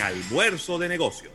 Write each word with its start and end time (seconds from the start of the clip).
Almuerzo 0.00 0.78
de 0.78 0.88
Negocios. 0.88 1.32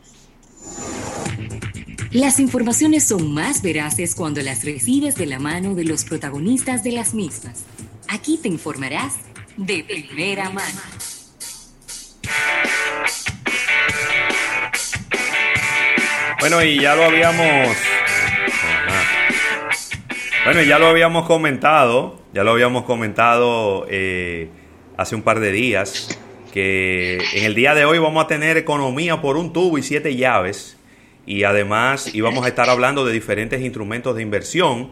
Las 2.10 2.40
informaciones 2.40 3.04
son 3.04 3.34
más 3.34 3.62
veraces 3.62 4.14
cuando 4.14 4.40
las 4.40 4.64
recibes 4.64 5.16
de 5.16 5.26
la 5.26 5.38
mano 5.38 5.74
de 5.74 5.84
los 5.84 6.04
protagonistas 6.04 6.82
de 6.82 6.92
las 6.92 7.14
mismas. 7.14 7.64
Aquí 8.08 8.38
te 8.38 8.48
informarás 8.48 9.14
de 9.56 9.84
primera 9.84 10.50
mano. 10.50 10.80
Bueno, 16.40 16.62
y 16.62 16.80
ya 16.80 16.94
lo 16.94 17.04
habíamos. 17.04 17.76
Bueno, 20.44 20.62
ya 20.62 20.78
lo 20.78 20.86
habíamos 20.86 21.26
comentado, 21.26 22.20
ya 22.32 22.44
lo 22.44 22.52
habíamos 22.52 22.84
comentado 22.84 23.86
eh, 23.90 24.48
hace 24.96 25.16
un 25.16 25.22
par 25.22 25.40
de 25.40 25.50
días, 25.50 26.20
en 26.58 27.44
el 27.44 27.54
día 27.54 27.74
de 27.74 27.84
hoy 27.84 27.98
vamos 27.98 28.24
a 28.24 28.28
tener 28.28 28.56
economía 28.56 29.20
por 29.20 29.36
un 29.36 29.52
tubo 29.52 29.76
y 29.76 29.82
siete 29.82 30.16
llaves, 30.16 30.78
y 31.26 31.42
además 31.42 32.14
íbamos 32.14 32.46
a 32.46 32.48
estar 32.48 32.70
hablando 32.70 33.04
de 33.04 33.12
diferentes 33.12 33.60
instrumentos 33.60 34.16
de 34.16 34.22
inversión 34.22 34.90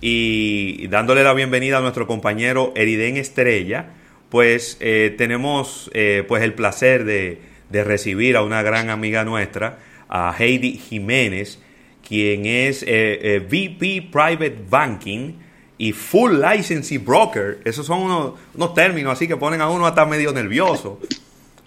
y 0.00 0.86
dándole 0.86 1.22
la 1.22 1.34
bienvenida 1.34 1.78
a 1.78 1.80
nuestro 1.80 2.06
compañero 2.06 2.72
Eriden 2.76 3.16
Estrella, 3.16 3.90
pues 4.30 4.78
eh, 4.80 5.14
tenemos 5.18 5.90
eh, 5.92 6.24
pues 6.26 6.42
el 6.42 6.54
placer 6.54 7.04
de, 7.04 7.40
de 7.68 7.84
recibir 7.84 8.36
a 8.36 8.42
una 8.42 8.62
gran 8.62 8.88
amiga 8.88 9.24
nuestra, 9.24 9.78
a 10.08 10.34
Heidi 10.38 10.78
Jiménez, 10.78 11.60
quien 12.06 12.46
es 12.46 12.84
eh, 12.86 13.44
VP 13.46 14.08
Private 14.10 14.58
Banking 14.68 15.34
y 15.78 15.92
Full 15.92 16.40
Licensing 16.40 17.04
Broker. 17.04 17.60
Esos 17.64 17.86
son 17.86 18.02
unos, 18.02 18.34
unos, 18.54 18.74
términos 18.74 19.12
así 19.12 19.28
que 19.28 19.36
ponen 19.36 19.60
a 19.60 19.68
uno 19.68 19.86
hasta 19.86 20.06
medio 20.06 20.32
nervioso, 20.32 21.00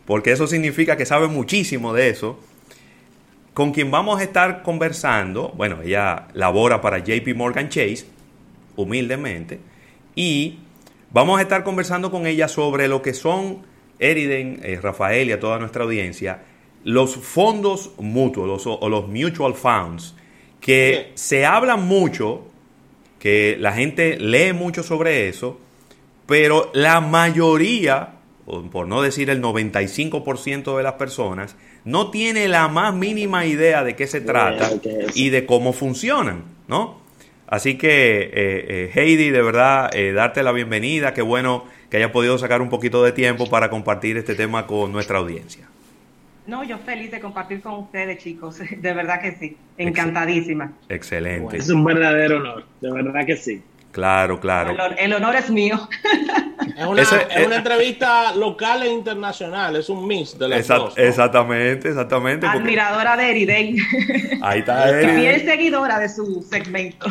porque 0.05 0.31
eso 0.31 0.47
significa 0.47 0.97
que 0.97 1.05
sabe 1.05 1.27
muchísimo 1.27 1.93
de 1.93 2.09
eso. 2.09 2.39
Con 3.53 3.71
quien 3.71 3.91
vamos 3.91 4.19
a 4.19 4.23
estar 4.23 4.63
conversando, 4.63 5.53
bueno, 5.55 5.81
ella 5.83 6.27
labora 6.33 6.81
para 6.81 6.99
JP 6.99 7.35
Morgan 7.35 7.69
Chase, 7.69 8.05
humildemente, 8.75 9.59
y 10.15 10.59
vamos 11.11 11.39
a 11.39 11.41
estar 11.41 11.63
conversando 11.63 12.09
con 12.09 12.25
ella 12.25 12.47
sobre 12.47 12.87
lo 12.87 13.01
que 13.01 13.13
son, 13.13 13.59
Eriden, 13.99 14.61
eh, 14.63 14.79
Rafael 14.81 15.27
y 15.27 15.33
a 15.33 15.39
toda 15.39 15.59
nuestra 15.59 15.83
audiencia, 15.83 16.43
los 16.85 17.15
fondos 17.17 17.91
mutuos 17.99 18.47
los, 18.47 18.65
o 18.65 18.87
los 18.87 19.09
mutual 19.09 19.53
funds, 19.55 20.15
que 20.61 21.11
se 21.15 21.45
habla 21.45 21.75
mucho, 21.75 22.48
que 23.19 23.57
la 23.59 23.73
gente 23.73 24.17
lee 24.17 24.53
mucho 24.53 24.81
sobre 24.81 25.27
eso, 25.27 25.59
pero 26.25 26.71
la 26.73 27.01
mayoría, 27.01 28.13
por 28.71 28.87
no 28.87 29.01
decir 29.01 29.29
el 29.29 29.41
95% 29.41 30.77
de 30.77 30.83
las 30.83 30.93
personas, 30.93 31.55
no 31.85 32.11
tiene 32.11 32.47
la 32.47 32.67
más 32.67 32.93
mínima 32.93 33.45
idea 33.45 33.83
de 33.83 33.95
qué 33.95 34.07
se 34.07 34.21
trata 34.21 34.71
y 35.13 35.29
de 35.29 35.45
cómo 35.45 35.73
funcionan, 35.73 36.43
¿no? 36.67 36.99
Así 37.47 37.79
que, 37.79 38.21
eh, 38.21 38.31
eh, 38.33 38.91
Heidi, 38.93 39.31
de 39.31 39.41
verdad, 39.41 39.89
eh, 39.95 40.13
darte 40.13 40.43
la 40.43 40.51
bienvenida. 40.51 41.15
Qué 41.15 41.23
bueno 41.23 41.65
que 41.89 41.97
haya 41.97 42.11
podido 42.11 42.37
sacar 42.37 42.61
un 42.61 42.69
poquito 42.69 43.03
de 43.03 43.11
tiempo 43.11 43.49
para 43.49 43.71
compartir 43.71 44.17
este 44.17 44.35
tema 44.35 44.67
con 44.67 44.91
nuestra 44.91 45.17
audiencia. 45.17 45.67
No, 46.49 46.63
yo 46.63 46.79
feliz 46.79 47.11
de 47.11 47.19
compartir 47.19 47.61
con 47.61 47.75
ustedes, 47.75 48.17
chicos. 48.23 48.57
De 48.77 48.93
verdad 48.93 49.21
que 49.21 49.33
sí. 49.33 49.55
Encantadísima. 49.77 50.73
Excelente. 50.89 51.57
es 51.57 51.69
un 51.69 51.83
verdadero 51.83 52.37
honor. 52.37 52.65
De 52.81 52.91
verdad 52.91 53.25
que 53.25 53.37
sí. 53.37 53.61
Claro, 53.91 54.39
claro. 54.39 54.75
El, 54.97 55.13
honor 55.13 55.35
es 55.35 55.49
mío. 55.49 55.87
Es 56.77 56.85
una, 56.85 57.01
es 57.01 57.47
una, 57.47 57.55
entrevista 57.57 58.35
local 58.35 58.83
e 58.83 58.91
internacional, 58.91 59.75
es 59.75 59.89
un 59.89 60.07
mix 60.07 60.37
de 60.37 60.47
las 60.47 60.67
dos. 60.67 60.95
¿no? 60.95 61.03
Exactamente, 61.03 61.89
exactamente. 61.89 62.45
Admiradora 62.45 63.17
de 63.17 63.31
Eriden. 63.31 63.77
Ahí 64.41 64.59
está 64.59 64.89
Eriden. 64.89 65.15
Bien 65.15 65.45
seguidora 65.45 65.99
de 65.99 66.07
su 66.07 66.45
segmento. 66.47 67.07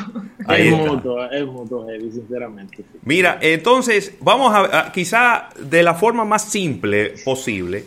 Ahí 0.46 0.68
es 0.68 0.74
mutuo, 0.74 1.28
es 1.30 1.46
mutuo, 1.46 1.86
sinceramente. 1.98 2.84
Mira, 3.02 3.38
entonces, 3.40 4.16
vamos 4.20 4.54
a, 4.54 4.78
a, 4.78 4.92
quizá 4.92 5.48
de 5.58 5.82
la 5.82 5.94
forma 5.94 6.24
más 6.24 6.44
simple 6.44 7.14
posible, 7.24 7.84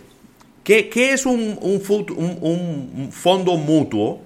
¿qué, 0.64 0.90
es 0.94 1.26
un, 1.26 1.58
un, 1.62 1.82
un, 2.42 3.12
fondo 3.12 3.58
mutuo? 3.58 4.22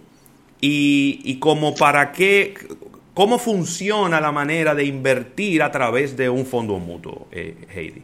Y, 0.62 1.22
y 1.24 1.38
como 1.40 1.76
para 1.76 2.12
qué, 2.12 2.54
¿Cómo 3.16 3.40
funciona 3.40 4.20
la 4.20 4.34
manera 4.34 4.76
de 4.76 4.84
invertir 4.84 5.64
a 5.64 5.72
través 5.72 6.18
de 6.18 6.30
un 6.30 6.46
fondo 6.46 6.78
mutuo, 6.80 7.28
eh, 7.32 7.56
Heidi? 7.74 8.04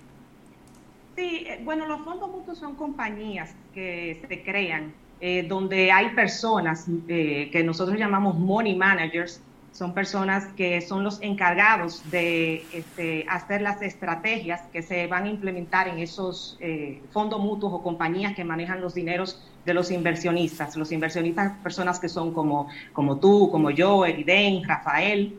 Sí, 1.18 1.46
bueno, 1.66 1.86
los 1.86 2.00
fondos 2.06 2.32
mutuos 2.32 2.58
son 2.58 2.76
compañías 2.76 3.54
que 3.74 4.24
se 4.26 4.42
crean 4.42 4.94
eh, 5.20 5.44
donde 5.44 5.92
hay 5.92 6.16
personas 6.16 6.86
eh, 7.10 7.50
que 7.52 7.62
nosotros 7.62 8.00
llamamos 8.00 8.40
money 8.40 8.74
managers, 8.74 9.42
son 9.72 9.94
personas 9.94 10.48
que 10.58 10.82
son 10.82 11.04
los 11.04 11.22
encargados 11.22 12.10
de 12.12 12.66
este, 12.74 13.26
hacer 13.30 13.62
las 13.62 13.82
estrategias 13.82 14.62
que 14.74 14.82
se 14.82 15.08
van 15.08 15.24
a 15.24 15.30
implementar 15.30 15.88
en 15.88 16.00
esos 16.00 16.58
eh, 16.60 17.02
fondos 17.12 17.40
mutuos 17.40 17.74
o 17.74 17.82
compañías 17.82 18.36
que 18.36 18.44
manejan 18.44 18.82
los 18.82 18.94
dineros 18.94 19.42
de 19.66 19.74
los 19.74 19.90
inversionistas. 19.90 20.76
Los 20.76 20.92
inversionistas, 20.92 21.54
personas 21.64 22.00
que 22.00 22.10
son 22.10 22.34
como, 22.34 22.68
como 22.92 23.18
tú, 23.20 23.50
como 23.50 23.70
yo, 23.72 24.06
Eriden, 24.06 24.64
Rafael. 24.64 25.36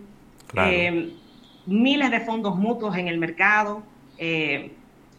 Claro. 0.47 0.70
Eh, 0.72 1.12
miles 1.66 2.10
de 2.10 2.20
fondos 2.20 2.56
mutuos 2.56 2.97
en 2.97 3.09
el 3.09 3.19
mercado. 3.19 3.82
Eh, 4.16 4.72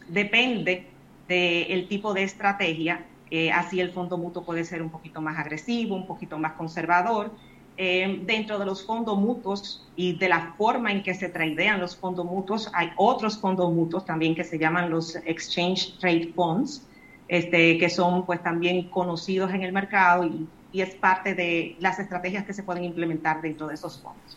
depende 0.08 0.88
del 1.28 1.86
tipo 1.86 2.14
de 2.14 2.24
estrategia. 2.24 3.04
Así 3.52 3.80
el 3.80 3.90
fondo 3.90 4.16
mutuo 4.16 4.44
puede 4.44 4.64
ser 4.64 4.80
un 4.80 4.90
poquito 4.90 5.20
más 5.20 5.38
agresivo, 5.38 5.96
un 5.96 6.06
poquito 6.06 6.38
más 6.38 6.52
conservador. 6.52 7.32
Eh, 7.76 8.20
dentro 8.22 8.60
de 8.60 8.66
los 8.66 8.86
fondos 8.86 9.18
mutuos 9.18 9.84
y 9.96 10.16
de 10.16 10.28
la 10.28 10.54
forma 10.56 10.92
en 10.92 11.02
que 11.02 11.12
se 11.12 11.28
tradean 11.28 11.80
los 11.80 11.96
fondos 11.96 12.24
mutuos, 12.24 12.70
hay 12.72 12.92
otros 12.94 13.36
fondos 13.38 13.72
mutuos 13.72 14.04
también 14.04 14.36
que 14.36 14.44
se 14.44 14.58
llaman 14.60 14.90
los 14.90 15.16
Exchange 15.16 15.98
Trade 15.98 16.30
Funds, 16.36 16.86
este, 17.26 17.76
que 17.78 17.90
son 17.90 18.26
pues 18.26 18.40
también 18.44 18.90
conocidos 18.90 19.52
en 19.52 19.64
el 19.64 19.72
mercado 19.72 20.24
y, 20.24 20.46
es 20.80 20.92
parte 20.96 21.36
de 21.36 21.76
las 21.78 22.00
estrategias 22.00 22.44
que 22.44 22.52
se 22.52 22.64
pueden 22.64 22.82
implementar 22.82 23.40
dentro 23.40 23.68
de 23.68 23.74
esos 23.74 24.00
fondos. 24.00 24.36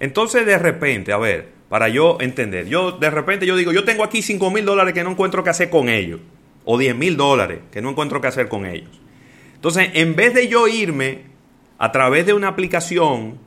Entonces, 0.00 0.46
de 0.46 0.56
repente, 0.56 1.12
a 1.12 1.18
ver, 1.18 1.52
para 1.68 1.90
yo 1.90 2.16
entender, 2.18 2.66
yo 2.66 2.92
de 2.92 3.10
repente 3.10 3.44
yo 3.44 3.54
digo, 3.54 3.70
yo 3.70 3.84
tengo 3.84 4.04
aquí 4.04 4.22
5 4.22 4.50
mil 4.50 4.64
dólares 4.64 4.94
que 4.94 5.04
no 5.04 5.10
encuentro 5.10 5.44
qué 5.44 5.50
hacer 5.50 5.68
con 5.68 5.90
ellos, 5.90 6.20
o 6.64 6.78
10 6.78 6.96
mil 6.96 7.18
dólares 7.18 7.60
que 7.70 7.82
no 7.82 7.90
encuentro 7.90 8.22
qué 8.22 8.28
hacer 8.28 8.48
con 8.48 8.64
ellos. 8.64 8.88
Entonces, 9.54 9.90
en 9.92 10.16
vez 10.16 10.32
de 10.32 10.48
yo 10.48 10.66
irme 10.66 11.33
a 11.78 11.92
través 11.92 12.26
de 12.26 12.34
una 12.34 12.48
aplicación 12.48 13.38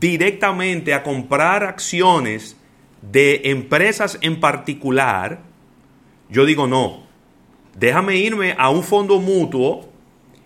directamente 0.00 0.92
a 0.94 1.02
comprar 1.02 1.64
acciones 1.64 2.56
de 3.02 3.42
empresas 3.44 4.18
en 4.20 4.40
particular, 4.40 5.40
yo 6.28 6.44
digo 6.44 6.66
no, 6.66 7.06
déjame 7.78 8.16
irme 8.16 8.54
a 8.58 8.70
un 8.70 8.82
fondo 8.82 9.20
mutuo 9.20 9.88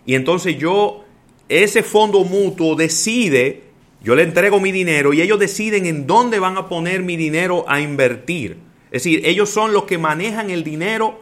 y 0.04 0.14
entonces 0.14 0.58
yo, 0.58 1.04
ese 1.48 1.82
fondo 1.82 2.24
mutuo 2.24 2.76
decide, 2.76 3.64
yo 4.02 4.14
le 4.14 4.22
entrego 4.22 4.60
mi 4.60 4.72
dinero 4.72 5.12
y 5.12 5.22
ellos 5.22 5.38
deciden 5.38 5.86
en 5.86 6.06
dónde 6.06 6.38
van 6.38 6.56
a 6.56 6.68
poner 6.68 7.02
mi 7.02 7.16
dinero 7.16 7.64
a 7.68 7.80
invertir. 7.80 8.58
Es 8.86 9.04
decir, 9.04 9.22
ellos 9.24 9.48
son 9.48 9.72
los 9.72 9.84
que 9.84 9.96
manejan 9.98 10.50
el 10.50 10.64
dinero 10.64 11.20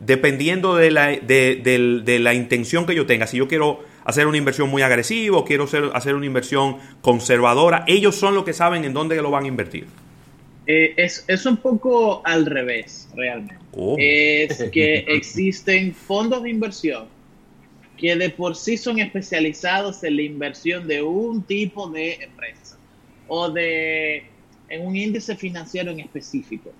dependiendo 0.00 0.74
de 0.74 0.90
la, 0.90 1.08
de, 1.08 1.60
de, 1.62 2.00
de 2.04 2.18
la 2.18 2.34
intención 2.34 2.86
que 2.86 2.94
yo 2.94 3.06
tenga. 3.06 3.26
Si 3.26 3.36
yo 3.36 3.48
quiero 3.48 3.80
hacer 4.04 4.26
una 4.26 4.38
inversión 4.38 4.68
muy 4.70 4.82
agresiva 4.82 5.38
o 5.38 5.44
quiero 5.44 5.64
hacer, 5.64 5.90
hacer 5.94 6.14
una 6.14 6.26
inversión 6.26 6.76
conservadora, 7.00 7.84
ellos 7.86 8.16
son 8.16 8.34
los 8.34 8.44
que 8.44 8.52
saben 8.52 8.84
en 8.84 8.92
dónde 8.92 9.20
lo 9.20 9.30
van 9.30 9.44
a 9.44 9.48
invertir. 9.48 9.86
Eh, 10.66 10.94
es, 10.96 11.24
es, 11.26 11.44
un 11.44 11.56
poco 11.56 12.22
al 12.24 12.46
revés, 12.46 13.08
realmente. 13.14 13.56
Oh. 13.72 13.96
Es 13.98 14.62
que 14.72 14.98
existen 15.08 15.94
fondos 15.94 16.42
de 16.42 16.50
inversión 16.50 17.06
que 17.96 18.16
de 18.16 18.30
por 18.30 18.56
sí 18.56 18.76
son 18.76 18.98
especializados 18.98 20.02
en 20.02 20.16
la 20.16 20.22
inversión 20.22 20.88
de 20.88 21.02
un 21.02 21.42
tipo 21.42 21.88
de 21.88 22.14
empresa 22.14 22.76
o 23.28 23.48
de 23.48 24.24
en 24.68 24.86
un 24.86 24.96
índice 24.96 25.36
financiero 25.36 25.92
en 25.92 26.00
específico. 26.00 26.72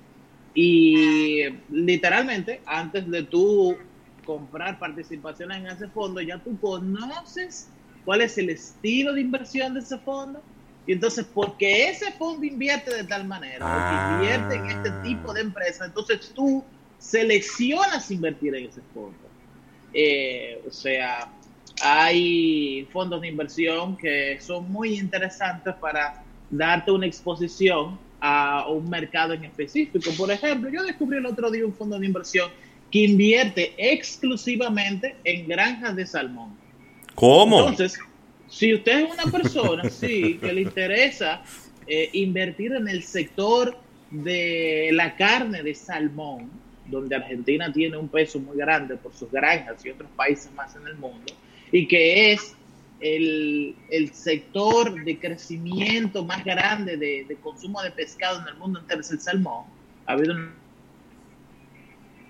Y 0.54 1.44
literalmente, 1.70 2.60
antes 2.66 3.08
de 3.08 3.22
tú 3.22 3.76
comprar 4.24 4.78
participaciones 4.78 5.58
en 5.58 5.66
ese 5.66 5.88
fondo, 5.88 6.20
ya 6.20 6.38
tú 6.38 6.58
conoces 6.60 7.68
cuál 8.04 8.20
es 8.22 8.38
el 8.38 8.50
estilo 8.50 9.12
de 9.12 9.20
inversión 9.20 9.74
de 9.74 9.80
ese 9.80 9.98
fondo. 9.98 10.40
Y 10.86 10.92
entonces, 10.92 11.24
porque 11.32 11.88
ese 11.90 12.10
fondo 12.12 12.44
invierte 12.44 12.92
de 12.92 13.04
tal 13.04 13.24
manera, 13.26 13.64
Ah. 13.64 14.16
o 14.16 14.20
que 14.20 14.24
invierte 14.26 14.54
en 14.56 14.66
este 14.78 14.90
tipo 15.08 15.32
de 15.32 15.42
empresa, 15.42 15.84
entonces 15.84 16.32
tú 16.34 16.64
seleccionas 16.98 18.10
invertir 18.10 18.54
en 18.54 18.66
ese 18.66 18.80
fondo. 18.92 19.18
Eh, 19.92 20.60
o 20.66 20.72
sea, 20.72 21.28
hay 21.82 22.88
fondos 22.92 23.20
de 23.20 23.28
inversión 23.28 23.96
que 23.96 24.38
son 24.40 24.70
muy 24.70 24.98
interesantes 24.98 25.74
para 25.76 26.22
darte 26.50 26.90
una 26.90 27.06
exposición 27.06 27.98
a 28.20 28.66
un 28.68 28.88
mercado 28.88 29.32
en 29.34 29.44
específico. 29.44 30.10
Por 30.16 30.30
ejemplo, 30.30 30.70
yo 30.70 30.82
descubrí 30.84 31.18
el 31.18 31.26
otro 31.26 31.50
día 31.50 31.66
un 31.66 31.74
fondo 31.74 31.98
de 31.98 32.06
inversión 32.06 32.50
que 32.92 33.04
invierte 33.04 33.72
exclusivamente 33.78 35.16
en 35.24 35.48
granjas 35.48 35.96
de 35.96 36.06
salmón. 36.06 36.54
¿Cómo? 37.14 37.60
Entonces, 37.60 37.98
si 38.48 38.74
usted 38.74 39.06
es 39.06 39.10
una 39.10 39.32
persona, 39.32 39.88
sí, 39.88 40.38
que 40.38 40.52
le 40.52 40.60
interesa 40.60 41.42
eh, 41.86 42.10
invertir 42.12 42.74
en 42.74 42.86
el 42.86 43.02
sector 43.02 43.78
de 44.10 44.90
la 44.92 45.16
carne 45.16 45.62
de 45.62 45.74
salmón, 45.74 46.50
donde 46.86 47.16
Argentina 47.16 47.72
tiene 47.72 47.96
un 47.96 48.08
peso 48.08 48.38
muy 48.38 48.58
grande 48.58 48.96
por 48.96 49.14
sus 49.14 49.30
granjas 49.30 49.84
y 49.86 49.90
otros 49.90 50.10
países 50.14 50.52
más 50.52 50.76
en 50.76 50.86
el 50.86 50.96
mundo, 50.96 51.32
y 51.72 51.88
que 51.88 52.32
es 52.32 52.54
el, 53.00 53.74
sector 54.12 55.02
de 55.02 55.18
crecimiento 55.18 56.24
más 56.26 56.44
grande 56.44 56.98
de, 56.98 57.36
consumo 57.42 57.82
de 57.82 57.90
pescado 57.90 58.42
en 58.42 58.48
el 58.48 58.56
mundo 58.56 58.80
entero, 58.80 59.00
es 59.00 59.10
el 59.10 59.20
salmón. 59.20 59.64
Ha 60.04 60.12
habido 60.12 60.34
una 60.34 60.52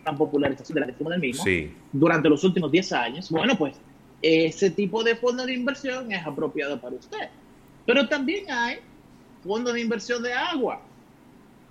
popularización 0.04 0.74
de 0.74 0.80
la 0.80 1.10
del 1.10 1.20
mismo 1.20 1.44
durante 1.92 2.28
los 2.28 2.42
últimos 2.44 2.70
10 2.70 2.92
años. 2.92 3.30
Bueno, 3.30 3.56
pues 3.56 3.76
ese 4.20 4.70
tipo 4.70 5.02
de 5.02 5.16
fondo 5.16 5.44
de 5.46 5.54
inversión 5.54 6.10
es 6.12 6.26
apropiado 6.26 6.80
para 6.80 6.96
usted. 6.96 7.28
Pero 7.86 8.08
también 8.08 8.50
hay 8.50 8.78
fondos 9.42 9.74
de 9.74 9.80
inversión 9.80 10.22
de 10.22 10.32
agua, 10.32 10.80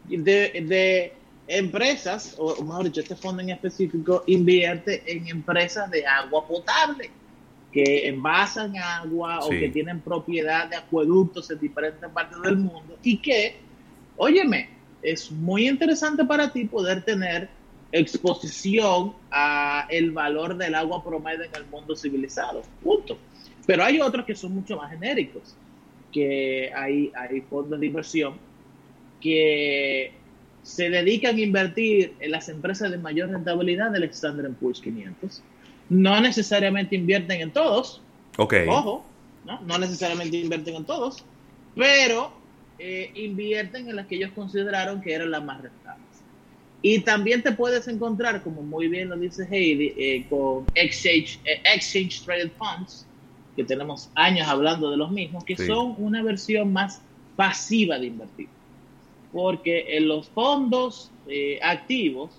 de, 0.07 0.25
de 0.25 1.13
empresas, 1.48 2.36
o 2.38 2.62
mejor 2.63 2.86
dicho, 2.86 3.01
este 3.01 3.16
fondo 3.16 3.42
en 3.42 3.50
específico 3.50 4.24
invierte 4.28 5.04
en 5.06 5.27
empresas 5.27 5.89
de 5.92 6.06
agua 6.06 6.45
potable 6.48 7.10
que 7.72 8.07
envasan 8.07 8.77
agua 8.77 9.39
o 9.39 9.50
que 9.50 9.69
tienen 9.69 10.01
propiedad 10.01 10.69
de 10.69 10.75
acueductos 10.75 11.50
en 11.51 11.60
diferentes 11.60 12.10
partes 12.10 12.42
del 12.42 12.57
mundo 12.57 12.98
y 13.01 13.18
que, 13.18 13.56
óyeme, 14.18 14.69
es 15.01 15.31
muy 15.31 15.68
interesante 15.68 16.25
para 16.25 16.51
ti 16.51 16.66
poder 16.66 17.04
tener 17.04 17.50
exposición 17.92 19.14
a 19.32 19.88
el 19.90 20.12
valor 20.12 20.58
del 20.58 20.76
agua 20.76 21.04
promedio 21.04 21.44
en 21.44 21.56
el 21.56 21.66
mundo 21.66 21.96
civilizado, 21.96 22.62
punto. 22.84 23.18
Pero 23.66 23.84
hay 23.84 24.00
otros 24.00 24.26
que 24.26 24.36
son 24.36 24.54
mucho 24.54 24.78
más 24.78 24.92
genéricos, 24.92 25.56
que 26.12 26.72
hay, 26.76 27.12
hay 27.16 27.42
fondos 27.42 27.80
de 27.80 27.86
inversión 27.86 28.36
que 29.20 30.14
se 30.64 30.90
dedican 30.90 31.36
a 31.36 31.42
invertir 31.42 32.16
en 32.20 32.32
las 32.32 32.50
empresas 32.50 32.92
de 32.92 32.98
mayor 32.98 33.30
rentabilidad 33.30 33.92
del 33.92 34.04
Standard 34.04 34.54
Poor's 34.54 34.82
500 34.82 35.44
no 35.92 36.22
necesariamente 36.22 36.96
invierten 36.96 37.42
en 37.42 37.52
todos. 37.52 38.02
Ok. 38.38 38.54
Ojo, 38.70 39.06
¿no? 39.46 39.60
no 39.60 39.78
necesariamente 39.78 40.38
invierten 40.38 40.76
en 40.76 40.86
todos, 40.86 41.26
pero 41.76 42.32
eh, 42.80 43.12
invierten 43.14 43.90
en 43.90 43.98
las 43.98 44.08
que 44.08 44.16
ellos 44.16 44.32
consideraron 44.34 45.02
que 45.02 45.14
eran 45.14 45.30
las 45.30 45.44
más 45.44 45.62
rentables. 45.62 46.08
Y 46.81 47.00
también 47.00 47.44
te 47.44 47.51
puedes 47.51 47.88
encontrar, 47.88 48.42
como 48.42 48.63
muy 48.63 48.88
bien 48.88 49.10
lo 49.10 49.18
dice 49.18 49.48
Heidi, 49.50 49.94
eh, 49.98 50.25
con 50.30 50.66
exchange, 50.74 51.39
eh, 51.45 51.62
exchange 51.74 52.24
Traded 52.24 52.51
Funds, 52.57 53.06
que 53.56 53.63
tenemos 53.63 54.10
años 54.16 54.48
hablando 54.48 54.89
de 54.89 54.98
los 54.98 55.12
mismos, 55.12 55.44
que 55.44 55.56
son 55.56 55.95
una 55.98 56.24
versión 56.24 56.74
más 56.74 57.01
pasiva 57.36 58.00
de 58.00 58.07
invertir. 58.07 58.48
Porque 59.31 59.98
en 59.98 60.07
los 60.07 60.28
fondos 60.30 61.12
activos, 61.62 62.31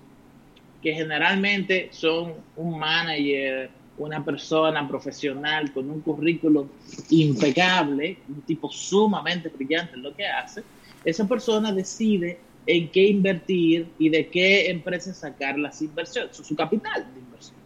que 0.83 0.93
generalmente 0.93 1.89
son 1.93 2.35
un 2.57 2.79
manager, 2.79 3.71
una 3.99 4.25
persona 4.25 4.87
profesional 4.89 5.73
con 5.73 5.91
un 5.91 6.01
currículum 6.01 6.69
impecable, 7.11 8.19
un 8.29 8.41
tipo 8.43 8.71
sumamente 8.71 9.49
brillante 9.49 9.95
en 9.95 10.03
lo 10.03 10.15
que 10.15 10.27
hace, 10.27 10.63
esa 11.05 11.27
persona 11.27 11.73
decide 11.73 12.39
en 12.67 12.89
qué 12.91 13.09
invertir 13.09 13.89
y 13.99 14.09
de 14.09 14.29
qué 14.29 14.71
empresa 14.71 15.13
sacar 15.13 15.59
las 15.59 15.83
inversiones, 15.83 16.37
su, 16.37 16.55
capital 16.55 17.07
de 17.13 17.21
inversión. 17.21 17.57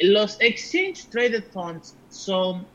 Los 0.00 0.40
exchange 0.40 1.06
traded 1.10 1.44
funds 1.52 1.96
son 2.10 2.66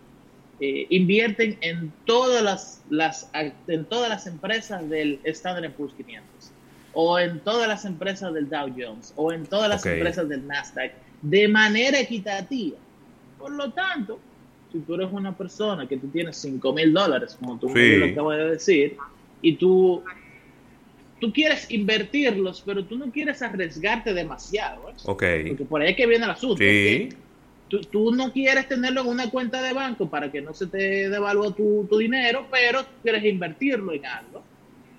eh, 0.61 0.87
invierten 0.89 1.57
en 1.61 1.91
todas 2.05 2.43
las, 2.43 2.83
las, 2.89 3.29
en 3.67 3.85
todas 3.85 4.09
las 4.09 4.27
empresas 4.27 4.89
del 4.89 5.19
Standard 5.23 5.73
Poor's 5.73 5.93
500 5.93 6.51
o 6.93 7.19
en 7.19 7.39
todas 7.39 7.67
las 7.67 7.85
empresas 7.85 8.33
del 8.33 8.49
Dow 8.49 8.73
Jones 8.77 9.13
o 9.15 9.31
en 9.31 9.45
todas 9.45 9.69
las 9.69 9.85
empresas 9.85 10.27
del 10.27 10.45
Nasdaq 10.47 10.93
de 11.21 11.47
manera 11.47 11.99
equitativa. 11.99 12.77
Por 13.37 13.51
lo 13.51 13.71
tanto, 13.71 14.19
si 14.71 14.79
tú 14.79 14.95
eres 14.95 15.09
una 15.11 15.35
persona 15.35 15.87
que 15.87 15.97
tú 15.97 16.07
tienes 16.07 16.37
5 16.37 16.73
mil 16.73 16.93
dólares, 16.93 17.37
como 17.39 17.57
tú 17.57 17.69
me 17.69 17.97
lo 17.97 18.05
acabas 18.07 18.37
de 18.37 18.49
decir, 18.51 18.97
y 19.41 19.55
tú, 19.55 20.03
tú 21.19 21.31
quieres 21.33 21.69
invertirlos, 21.69 22.63
pero 22.65 22.83
tú 22.85 22.97
no 22.97 23.11
quieres 23.11 23.41
arriesgarte 23.41 24.13
demasiado. 24.13 24.91
Porque 25.47 25.65
por 25.67 25.81
ahí 25.81 25.91
es 25.91 25.97
que 25.97 26.07
viene 26.07 26.25
el 26.25 26.31
asunto. 26.31 26.63
Tú, 27.67 27.81
tú, 27.81 28.11
no 28.15 28.31
quieres 28.31 28.67
tenerlo 28.67 29.01
en 29.01 29.07
una 29.07 29.29
cuenta 29.29 29.61
de 29.61 29.73
banco 29.73 30.09
para 30.09 30.31
que 30.31 30.41
no 30.41 30.53
se 30.55 30.65
te 30.65 31.07
devalúe 31.07 31.51
tu, 31.51 31.85
tu 31.87 31.99
dinero, 31.99 32.47
pero 32.49 32.83
quieres 33.03 33.23
invertirlo 33.25 33.93
en 33.93 34.05
algo. 34.05 34.43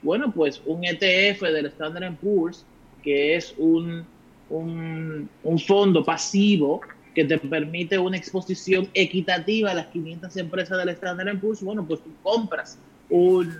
Bueno, 0.02 0.30
pues 0.32 0.62
un 0.64 0.84
ETF 0.84 1.42
del 1.42 1.66
Standard 1.66 2.14
Poor's, 2.16 2.64
que 3.02 3.34
es 3.34 3.54
un, 3.58 4.06
un, 4.50 5.58
fondo 5.66 6.04
pasivo 6.04 6.80
que 7.14 7.24
te 7.24 7.38
permite 7.38 7.98
una 7.98 8.16
exposición 8.16 8.88
equitativa 8.94 9.72
a 9.72 9.74
las 9.74 9.86
500 9.86 10.36
empresas 10.36 10.78
del 10.78 10.90
Standard 10.90 11.40
Poor's, 11.40 11.62
bueno, 11.62 11.84
pues 11.84 12.00
tú 12.00 12.10
compras 12.22 12.78
un, 13.08 13.52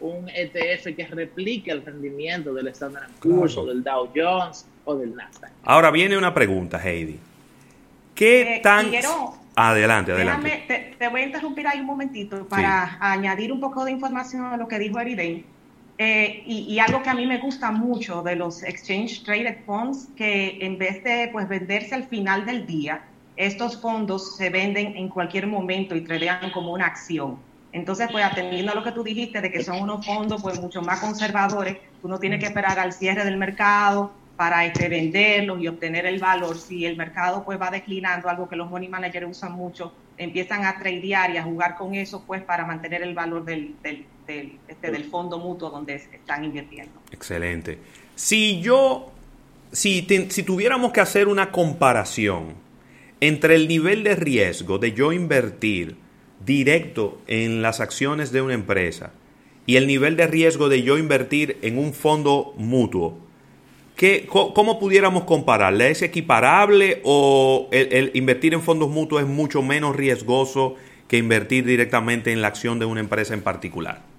un 0.00 0.28
ETF 0.28 0.94
que 0.96 1.06
replique 1.06 1.70
el 1.70 1.84
rendimiento 1.84 2.52
del 2.54 2.68
Standard 2.68 3.10
Poor's 3.22 3.56
o 3.56 3.66
del 3.66 3.82
Dow 3.82 4.10
Jones 4.14 4.66
o 4.84 4.94
del 4.94 5.14
Nasdaq. 5.14 5.50
Ahora 5.64 5.90
viene 5.90 6.16
una 6.16 6.32
pregunta, 6.32 6.80
Heidi. 6.82 7.18
¿Qué 8.14 8.56
eh, 8.56 8.60
tan... 8.60 8.90
adelante, 9.54 10.12
adelante. 10.12 10.94
te, 10.98 11.08
voy 11.08 11.22
a 11.22 11.24
interrumpir 11.26 11.66
ahí 11.66 11.80
un 11.80 11.86
momentito 11.86 12.46
para 12.46 12.98
añadir 13.00 13.52
un 13.52 13.60
poco 13.60 13.84
de 13.84 13.92
información 13.92 14.44
a 14.44 14.56
lo 14.56 14.68
que 14.68 14.78
dijo 14.78 15.00
Eriden 15.00 15.44
eh, 16.02 16.42
y, 16.46 16.78
algo 16.78 17.02
que 17.02 17.10
a 17.10 17.14
mí 17.14 17.26
me 17.26 17.36
gusta 17.36 17.70
mucho 17.70 18.22
de 18.22 18.34
los 18.34 18.62
Exchange 18.62 19.22
Traded 19.22 19.58
Funds, 19.66 20.08
que 20.16 20.56
en 20.62 20.78
vez 20.78 21.04
de 21.04 21.28
pues, 21.30 21.46
venderse 21.46 21.94
al 21.94 22.04
final 22.04 22.46
del 22.46 22.66
día, 22.66 23.02
estos 23.36 23.78
fondos 23.78 24.34
se 24.34 24.48
venden 24.48 24.96
en 24.96 25.10
cualquier 25.10 25.46
momento 25.46 25.94
y 25.94 26.00
tradean 26.00 26.52
como 26.52 26.72
una 26.72 26.86
acción. 26.86 27.36
Entonces, 27.72 28.08
pues 28.10 28.24
atendiendo 28.24 28.72
a 28.72 28.74
lo 28.74 28.82
que 28.82 28.92
tú 28.92 29.04
dijiste 29.04 29.40
de 29.40 29.50
que 29.50 29.62
son 29.62 29.80
unos 29.80 30.04
fondos 30.04 30.42
pues 30.42 30.60
mucho 30.60 30.82
más 30.82 31.00
conservadores, 31.00 31.76
uno 32.02 32.18
tiene 32.18 32.38
que 32.38 32.46
esperar 32.46 32.78
al 32.78 32.92
cierre 32.92 33.24
del 33.24 33.36
mercado 33.36 34.12
para 34.36 34.64
este, 34.64 34.88
venderlos 34.88 35.60
y 35.60 35.68
obtener 35.68 36.06
el 36.06 36.18
valor. 36.18 36.56
Si 36.56 36.84
el 36.84 36.96
mercado 36.96 37.44
pues 37.44 37.60
va 37.60 37.70
declinando, 37.70 38.28
algo 38.28 38.48
que 38.48 38.56
los 38.56 38.68
money 38.68 38.88
managers 38.88 39.26
usan 39.28 39.52
mucho, 39.52 39.92
empiezan 40.16 40.64
a 40.64 40.78
tradear 40.78 41.30
y 41.30 41.36
a 41.36 41.42
jugar 41.42 41.76
con 41.76 41.94
eso 41.94 42.24
pues 42.26 42.42
para 42.42 42.64
mantener 42.64 43.02
el 43.02 43.14
valor 43.14 43.44
del, 43.44 43.76
del 43.82 44.06
este, 44.68 44.90
del 44.90 45.04
fondo 45.04 45.38
mutuo 45.38 45.70
donde 45.70 45.94
están 45.94 46.44
invirtiendo. 46.44 46.92
Excelente. 47.10 47.78
Si 48.14 48.60
yo, 48.60 49.10
si, 49.72 50.06
si 50.30 50.42
tuviéramos 50.42 50.92
que 50.92 51.00
hacer 51.00 51.28
una 51.28 51.50
comparación 51.50 52.54
entre 53.20 53.56
el 53.56 53.68
nivel 53.68 54.04
de 54.04 54.16
riesgo 54.16 54.78
de 54.78 54.92
yo 54.92 55.12
invertir 55.12 55.96
directo 56.44 57.18
en 57.26 57.62
las 57.62 57.80
acciones 57.80 58.32
de 58.32 58.42
una 58.42 58.54
empresa 58.54 59.12
y 59.66 59.76
el 59.76 59.86
nivel 59.86 60.16
de 60.16 60.26
riesgo 60.26 60.68
de 60.68 60.82
yo 60.82 60.98
invertir 60.98 61.58
en 61.62 61.78
un 61.78 61.92
fondo 61.92 62.54
mutuo, 62.56 63.18
¿qué, 63.96 64.26
¿cómo 64.28 64.78
pudiéramos 64.78 65.24
compararle? 65.24 65.90
¿Es 65.90 66.02
equiparable 66.02 67.00
o 67.04 67.68
el 67.70 68.10
invertir 68.14 68.54
en 68.54 68.62
fondos 68.62 68.88
mutuos 68.88 69.22
es 69.22 69.28
mucho 69.28 69.62
menos 69.62 69.94
riesgoso 69.94 70.76
que 71.08 71.18
invertir 71.18 71.64
directamente 71.64 72.32
en 72.32 72.42
la 72.42 72.48
acción 72.48 72.78
de 72.78 72.86
una 72.86 73.00
empresa 73.00 73.34
en 73.34 73.42
particular? 73.42 74.09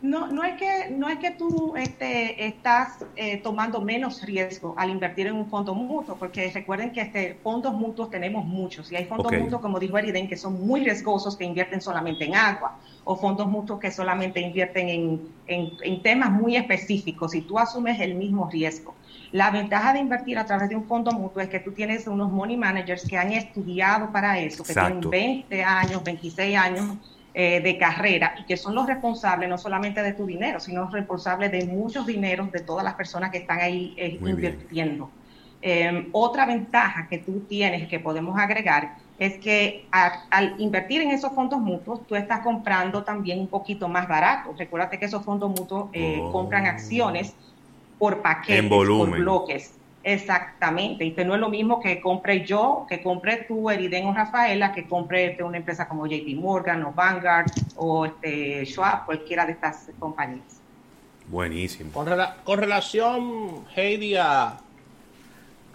No, 0.00 0.28
no 0.28 0.44
es 0.44 0.56
que, 0.56 0.90
no 0.90 1.08
es 1.08 1.18
que 1.18 1.32
tú 1.32 1.74
este, 1.76 2.46
estás 2.46 3.04
eh, 3.16 3.38
tomando 3.38 3.80
menos 3.80 4.22
riesgo 4.22 4.72
al 4.76 4.90
invertir 4.90 5.26
en 5.26 5.34
un 5.34 5.50
fondo 5.50 5.74
mutuo, 5.74 6.14
porque 6.16 6.52
recuerden 6.52 6.92
que 6.92 7.00
este, 7.00 7.34
fondos 7.42 7.74
mutuos 7.74 8.08
tenemos 8.08 8.44
muchos, 8.44 8.92
y 8.92 8.96
hay 8.96 9.06
fondos 9.06 9.32
mutuos, 9.32 9.60
como 9.60 9.80
dijo 9.80 9.98
Eriden, 9.98 10.28
que 10.28 10.36
son 10.36 10.64
muy 10.64 10.84
riesgosos, 10.84 11.36
que 11.36 11.44
invierten 11.44 11.80
solamente 11.80 12.26
en 12.26 12.36
agua, 12.36 12.78
o 13.02 13.16
fondos 13.16 13.48
mutuos 13.48 13.80
que 13.80 13.90
solamente 13.90 14.40
invierten 14.40 14.88
en, 14.88 15.20
en, 15.48 16.02
temas 16.02 16.30
muy 16.30 16.54
específicos, 16.54 17.34
y 17.34 17.40
tú 17.40 17.58
asumes 17.58 17.98
el 17.98 18.14
mismo 18.14 18.48
riesgo. 18.48 18.94
La 19.32 19.50
ventaja 19.50 19.92
de 19.94 19.98
invertir 19.98 20.38
a 20.38 20.46
través 20.46 20.68
de 20.68 20.76
un 20.76 20.84
fondo 20.84 21.10
mutuo 21.10 21.42
es 21.42 21.48
que 21.48 21.58
tú 21.58 21.72
tienes 21.72 22.06
unos 22.06 22.30
money 22.30 22.56
managers 22.56 23.04
que 23.04 23.18
han 23.18 23.32
estudiado 23.32 24.12
para 24.12 24.38
eso, 24.38 24.62
que 24.62 24.74
tienen 24.74 25.00
20 25.00 25.64
años, 25.64 26.04
26 26.04 26.56
años 26.56 26.98
eh, 27.34 27.60
de 27.60 27.78
carrera 27.78 28.34
y 28.40 28.44
que 28.44 28.56
son 28.56 28.74
los 28.74 28.86
responsables 28.86 29.48
no 29.48 29.58
solamente 29.58 30.02
de 30.02 30.12
tu 30.12 30.26
dinero, 30.26 30.60
sino 30.60 30.88
responsables 30.90 31.52
de 31.52 31.66
muchos 31.66 32.06
dineros 32.06 32.50
de 32.50 32.60
todas 32.60 32.84
las 32.84 32.94
personas 32.94 33.30
que 33.30 33.38
están 33.38 33.60
ahí 33.60 33.94
eh, 33.96 34.18
invirtiendo. 34.20 35.10
Em, 35.60 36.08
otra 36.12 36.46
ventaja 36.46 37.08
que 37.08 37.18
tú 37.18 37.40
tienes 37.48 37.88
que 37.88 37.98
podemos 37.98 38.38
agregar 38.38 38.96
es 39.18 39.38
que 39.38 39.86
al 39.90 40.54
invertir 40.58 41.02
en 41.02 41.10
esos 41.10 41.32
fondos 41.32 41.60
mutuos, 41.60 42.06
tú 42.06 42.14
estás 42.14 42.40
comprando 42.40 43.02
también 43.02 43.40
un 43.40 43.48
poquito 43.48 43.88
más 43.88 44.06
barato. 44.06 44.54
Recuérdate 44.56 44.98
que 44.98 45.06
esos 45.06 45.24
fondos 45.24 45.50
mutuos 45.50 45.90
eh, 45.92 46.20
oh. 46.22 46.30
compran 46.30 46.66
acciones 46.66 47.34
por 47.98 48.22
paquetes, 48.22 48.68
por 48.68 49.10
bloques. 49.10 49.77
Exactamente, 50.10 51.04
y 51.04 51.12
que 51.12 51.22
no 51.22 51.34
es 51.34 51.40
lo 51.40 51.50
mismo 51.50 51.80
que 51.80 52.00
compre 52.00 52.42
yo, 52.42 52.86
que 52.88 53.02
compre 53.02 53.44
tú, 53.46 53.68
Eriden 53.68 54.06
o 54.06 54.14
Rafaela, 54.14 54.72
que 54.72 54.88
compre 54.88 55.26
este, 55.26 55.42
una 55.42 55.58
empresa 55.58 55.86
como 55.86 56.06
JP 56.06 56.34
Morgan 56.36 56.82
o 56.84 56.94
Vanguard 56.94 57.50
o 57.76 58.06
este, 58.06 58.64
Schwab, 58.64 59.04
cualquiera 59.04 59.44
de 59.44 59.52
estas 59.52 59.90
compañías. 59.98 60.62
Buenísimo. 61.26 61.92
Con, 61.92 62.08
con 62.42 62.58
relación, 62.58 63.66
Heidi, 63.76 64.16
a, 64.16 64.56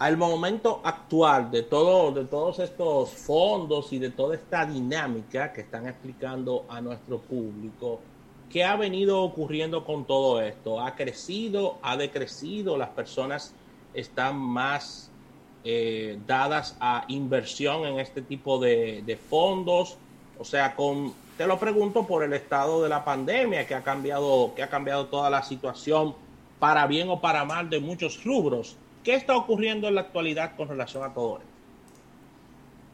al 0.00 0.16
momento 0.16 0.80
actual 0.82 1.52
de, 1.52 1.62
todo, 1.62 2.10
de 2.10 2.24
todos 2.24 2.58
estos 2.58 3.10
fondos 3.10 3.92
y 3.92 4.00
de 4.00 4.10
toda 4.10 4.34
esta 4.34 4.66
dinámica 4.66 5.52
que 5.52 5.60
están 5.60 5.86
explicando 5.86 6.64
a 6.68 6.80
nuestro 6.80 7.20
público, 7.20 8.00
¿qué 8.50 8.64
ha 8.64 8.74
venido 8.74 9.22
ocurriendo 9.22 9.84
con 9.84 10.04
todo 10.04 10.40
esto? 10.40 10.80
¿Ha 10.80 10.96
crecido? 10.96 11.78
¿Ha 11.82 11.96
decrecido? 11.96 12.76
¿Las 12.76 12.88
personas 12.88 13.54
están 13.94 14.36
más 14.36 15.10
eh, 15.64 16.18
dadas 16.26 16.76
a 16.80 17.04
inversión 17.08 17.86
en 17.86 17.98
este 17.98 18.20
tipo 18.22 18.58
de, 18.58 19.18
fondos? 19.30 19.96
O 20.38 20.44
sea, 20.44 20.74
con, 20.74 21.14
te 21.38 21.46
lo 21.46 21.58
pregunto 21.58 22.06
por 22.06 22.22
el 22.22 22.32
estado 22.32 22.82
de 22.82 22.88
la 22.88 23.04
pandemia 23.04 23.66
que 23.66 23.74
ha 23.74 23.82
cambiado, 23.82 24.52
que 24.54 24.62
ha 24.62 24.68
cambiado 24.68 25.06
toda 25.06 25.30
la 25.30 25.42
situación 25.42 26.14
para 26.58 26.86
bien 26.86 27.08
o 27.08 27.20
para 27.20 27.44
mal 27.44 27.70
de 27.70 27.80
muchos 27.80 28.22
rubros. 28.24 28.76
¿Qué 29.02 29.14
está 29.14 29.36
ocurriendo 29.36 29.88
en 29.88 29.94
la 29.94 30.02
actualidad 30.02 30.56
con 30.56 30.68
relación 30.68 31.04
a 31.04 31.14
todo 31.14 31.38
esto? 31.38 31.53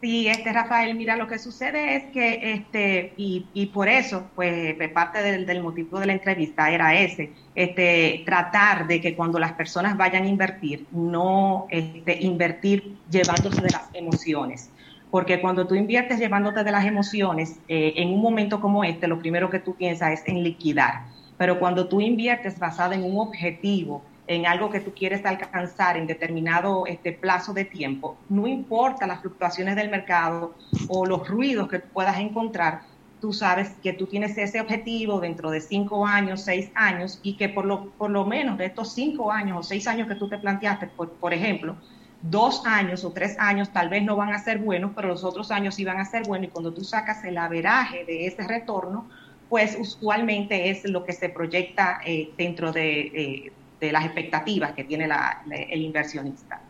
Sí, 0.01 0.29
este 0.29 0.51
Rafael, 0.51 0.95
mira, 0.95 1.15
lo 1.17 1.27
que 1.27 1.39
sucede 1.39 1.95
es 1.95 2.05
que, 2.05 2.55
este, 2.55 3.13
y, 3.19 3.45
y 3.53 3.67
por 3.67 3.87
eso, 3.87 4.31
pues, 4.35 4.75
parte 4.95 5.23
del, 5.23 5.63
motivo 5.63 6.01
de 6.01 6.07
la 6.07 6.15
entrevista 6.15 6.71
era 6.71 6.99
ese, 6.99 7.33
este, 7.55 8.23
tratar 8.25 8.87
de 8.87 9.03
que 9.03 9.15
cuando 9.15 9.39
las 9.39 9.53
personas 9.53 9.99
vayan 9.99 10.23
a 10.23 10.29
invertir, 10.29 10.87
no 10.91 11.67
este, 11.69 12.19
invertir 12.23 12.97
llevándose 13.11 13.61
de 13.61 13.69
las 13.69 13.91
emociones. 13.93 14.71
Porque 15.11 15.39
cuando 15.39 15.67
tú 15.67 15.75
inviertes 15.75 16.19
llevándote 16.19 16.65
de 16.65 16.73
las 16.73 16.87
emociones, 16.87 17.61
eh, 17.69 17.93
en 17.97 18.09
un 18.09 18.23
momento 18.23 18.59
como 18.59 18.85
este, 18.85 19.07
lo 19.07 19.19
primero 19.19 19.51
que 19.51 19.59
tú 19.59 19.75
piensas 19.75 20.13
es 20.13 20.23
en 20.27 20.43
liquidar. 20.43 21.03
Pero 21.37 21.59
cuando 21.59 21.89
tú 21.89 22.01
inviertes 22.01 22.59
basado 22.59 22.95
en 22.95 23.03
un 23.03 23.19
objetivo, 23.19 24.03
en 24.31 24.47
algo 24.47 24.71
que 24.71 24.79
tú 24.79 24.93
quieres 24.95 25.27
alcanzar 25.27 25.97
en 25.97 26.07
determinado 26.07 26.87
este, 26.87 27.13
plazo 27.13 27.53
de 27.53 27.65
tiempo, 27.65 28.17
no 28.29 28.47
importa 28.47 29.05
las 29.05 29.23
fluctuaciones 29.23 29.75
del 29.75 29.91
mercado 29.91 30.55
o 30.87 31.05
los 31.05 31.29
ruidos 31.29 31.69
que 31.69 31.81
puedas 31.81 32.17
encontrar, 32.17 32.83
tú 33.21 33.33
sabes 33.33 33.71
que 33.83 33.93
tú 33.93 34.07
tienes 34.07 34.39
ese 34.39 34.61
objetivo 34.61 35.19
dentro 35.19 35.51
de 35.51 35.61
cinco 35.61 36.07
años, 36.07 36.43
seis 36.43 36.71
años, 36.77 37.19
y 37.25 37.37
que 37.37 37.49
por 37.49 37.65
lo, 37.65 37.91
por 37.99 38.09
lo 38.11 38.25
menos 38.25 38.57
de 38.57 38.67
estos 38.67 38.93
cinco 38.93 39.33
años 39.33 39.59
o 39.59 39.63
seis 39.65 39.89
años 39.89 40.07
que 40.07 40.15
tú 40.15 40.29
te 40.29 40.39
planteaste, 40.39 40.87
por, 40.87 41.11
por 41.11 41.35
ejemplo, 41.35 41.75
dos 42.23 42.65
años 42.67 43.05
o 43.05 43.11
tres 43.11 43.37
años 43.37 43.73
tal 43.73 43.89
vez 43.89 44.05
no 44.05 44.15
van 44.15 44.33
a 44.33 44.39
ser 44.39 44.59
buenos, 44.59 44.93
pero 44.95 45.09
los 45.09 45.25
otros 45.25 45.51
años 45.51 45.75
sí 45.75 45.85
van 45.85 45.99
a 45.99 46.05
ser 46.05 46.25
buenos, 46.25 46.47
y 46.47 46.51
cuando 46.53 46.73
tú 46.73 46.85
sacas 46.85 47.25
el 47.25 47.37
averaje 47.37 48.05
de 48.05 48.27
ese 48.27 48.47
retorno, 48.47 49.09
pues 49.49 49.77
usualmente 49.77 50.71
es 50.71 50.89
lo 50.89 51.05
que 51.05 51.13
se 51.13 51.29
proyecta 51.31 52.01
eh, 52.07 52.31
dentro 52.39 52.71
de, 52.71 53.01
eh, 53.01 53.53
de 53.81 53.93
las 53.93 54.05
expectativas 54.05 54.73
que 54.73 54.85
tiene 54.85 55.09
el 55.51 55.83
inversionista. 55.83 56.61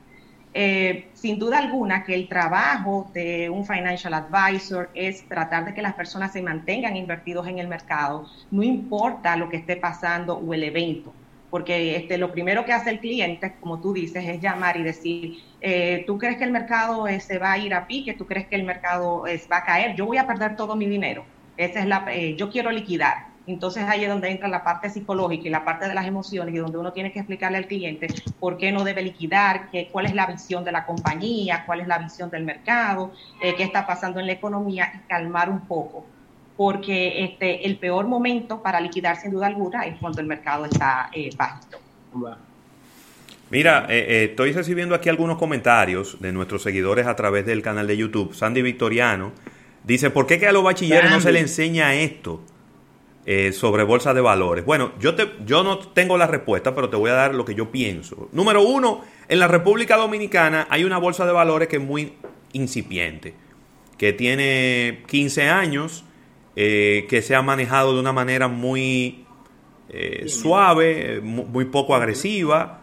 Eh, 0.53 1.11
sin 1.13 1.39
duda 1.39 1.59
alguna 1.59 2.03
que 2.03 2.13
el 2.13 2.27
trabajo 2.29 3.09
de 3.15 3.49
un 3.49 3.65
financial 3.65 4.15
advisor 4.15 4.91
es 4.95 5.29
tratar 5.29 5.65
de 5.65 5.75
que 5.75 5.83
las 5.83 5.95
personas 5.95 6.33
se 6.33 6.43
mantengan 6.43 6.97
invertidos 6.97 7.47
en 7.47 7.61
el 7.61 7.69
mercado, 7.69 8.27
no 8.51 8.65
importa 8.65 9.37
lo 9.37 9.49
que 9.49 9.59
esté 9.59 9.77
pasando 9.77 10.37
o 10.37 10.53
el 10.53 10.65
evento, 10.65 11.13
porque 11.51 11.95
este, 11.95 12.19
lo 12.19 12.33
primero 12.33 12.65
que 12.65 12.73
hace 12.73 12.91
el 12.91 12.99
cliente, 12.99 13.55
como 13.61 13.81
tú 13.81 13.93
dices, 13.93 14.25
es 14.27 14.41
llamar 14.41 14.77
y 14.77 14.83
decir, 14.83 15.39
eh, 15.61 16.03
¿tú 16.05 16.19
crees 16.19 16.37
que 16.37 16.45
el 16.45 16.51
mercado 16.51 17.07
eh, 17.07 17.21
se 17.21 17.39
va 17.39 17.53
a 17.53 17.59
ir 17.59 17.73
a 17.73 17.87
pique? 17.87 18.15
¿Tú 18.15 18.27
crees 18.27 18.49
que 18.49 18.57
el 18.57 18.65
mercado 18.65 19.25
va 19.53 19.57
a 19.57 19.65
caer? 19.65 19.95
Yo 19.95 20.05
voy 20.07 20.17
a 20.17 20.27
perder 20.27 20.57
todo 20.57 20.75
mi 20.75 20.87
dinero. 20.87 21.25
Esa 21.57 21.81
es 21.81 21.87
la, 21.87 22.13
yo 22.37 22.51
quiero 22.51 22.73
liquidar. 22.73 23.30
Entonces 23.53 23.85
ahí 23.87 24.05
es 24.05 24.09
donde 24.09 24.31
entra 24.31 24.49
la 24.49 24.65
parte 24.65 24.91
psicológica 24.91 25.47
y 25.47 25.51
la 25.51 25.65
parte 25.65 25.89
de 25.89 25.95
las 25.95 26.07
emociones 26.07 26.55
y 26.55 26.59
donde 26.59 26.79
uno 26.79 26.93
tiene 26.93 27.13
que 27.13 27.19
explicarle 27.19 27.59
al 27.59 27.67
cliente 27.67 28.09
por 28.39 28.57
qué 28.57 28.73
no 28.73 28.85
debe 28.85 29.03
liquidar, 29.03 29.71
qué, 29.71 29.89
cuál 29.91 30.07
es 30.07 30.15
la 30.15 30.27
visión 30.27 30.65
de 30.65 30.73
la 30.73 30.87
compañía, 30.87 31.65
cuál 31.67 31.81
es 31.81 31.89
la 31.89 31.99
visión 31.99 32.31
del 32.31 32.45
mercado, 32.45 33.13
eh, 33.43 33.55
qué 33.57 33.63
está 33.63 33.87
pasando 33.87 34.21
en 34.21 34.27
la 34.27 34.33
economía 34.33 34.93
y 34.95 35.09
calmar 35.09 35.51
un 35.51 35.61
poco. 35.67 36.07
Porque 36.57 37.25
este, 37.25 37.67
el 37.67 37.77
peor 37.77 38.07
momento 38.07 38.63
para 38.63 38.81
liquidar 38.81 39.17
sin 39.17 39.31
duda 39.31 39.47
alguna 39.47 39.85
es 39.85 39.99
cuando 39.99 40.21
el 40.21 40.27
mercado 40.27 40.67
está 40.67 41.11
eh, 41.13 41.31
bajito. 41.37 41.79
Mira, 43.51 43.87
eh, 43.89 44.07
eh, 44.09 44.25
estoy 44.31 44.53
recibiendo 44.53 44.95
aquí 44.95 45.09
algunos 45.09 45.37
comentarios 45.37 46.21
de 46.21 46.33
nuestros 46.33 46.63
seguidores 46.63 47.09
a 47.09 47.17
través 47.17 47.45
del 47.45 47.63
canal 47.63 47.89
de 47.89 47.97
YouTube. 47.97 48.33
Sandy 48.33 48.63
Victoriano 48.63 49.33
dice, 49.83 50.11
¿por 50.11 50.29
qué 50.29 50.39
que 50.39 50.47
a 50.47 50.53
los 50.53 50.63
bachilleres 50.63 51.11
no 51.11 51.21
se 51.21 51.33
le 51.33 51.41
enseña 51.41 51.95
esto? 51.95 52.43
Eh, 53.33 53.53
sobre 53.53 53.85
bolsa 53.85 54.13
de 54.13 54.21
valores. 54.21 54.65
Bueno, 54.65 54.91
yo, 54.99 55.15
te, 55.15 55.31
yo 55.47 55.63
no 55.63 55.79
tengo 55.79 56.19
la 56.19 56.27
respuesta, 56.27 56.75
pero 56.75 56.91
te 56.91 56.97
voy 56.97 57.11
a 57.11 57.15
dar 57.15 57.33
lo 57.33 57.45
que 57.45 57.55
yo 57.55 57.71
pienso. 57.71 58.29
Número 58.33 58.61
uno, 58.61 59.05
en 59.29 59.39
la 59.39 59.47
República 59.47 59.97
Dominicana 59.97 60.67
hay 60.69 60.83
una 60.83 60.99
bolsa 60.99 61.25
de 61.27 61.31
valores 61.31 61.69
que 61.69 61.77
es 61.77 61.83
muy 61.83 62.15
incipiente, 62.55 63.35
que 63.97 64.13
tiene 64.13 65.05
15 65.07 65.49
años, 65.49 66.05
eh, 66.57 67.07
que 67.09 67.23
se 67.23 67.37
ha 67.37 67.43
manejado 67.43 67.95
de 67.95 68.01
una 68.01 68.13
manera 68.13 68.49
muy 68.49 69.25
eh, 69.91 70.25
suave, 70.27 71.21
muy, 71.21 71.67
poco 71.67 71.95
agresiva, 71.95 72.81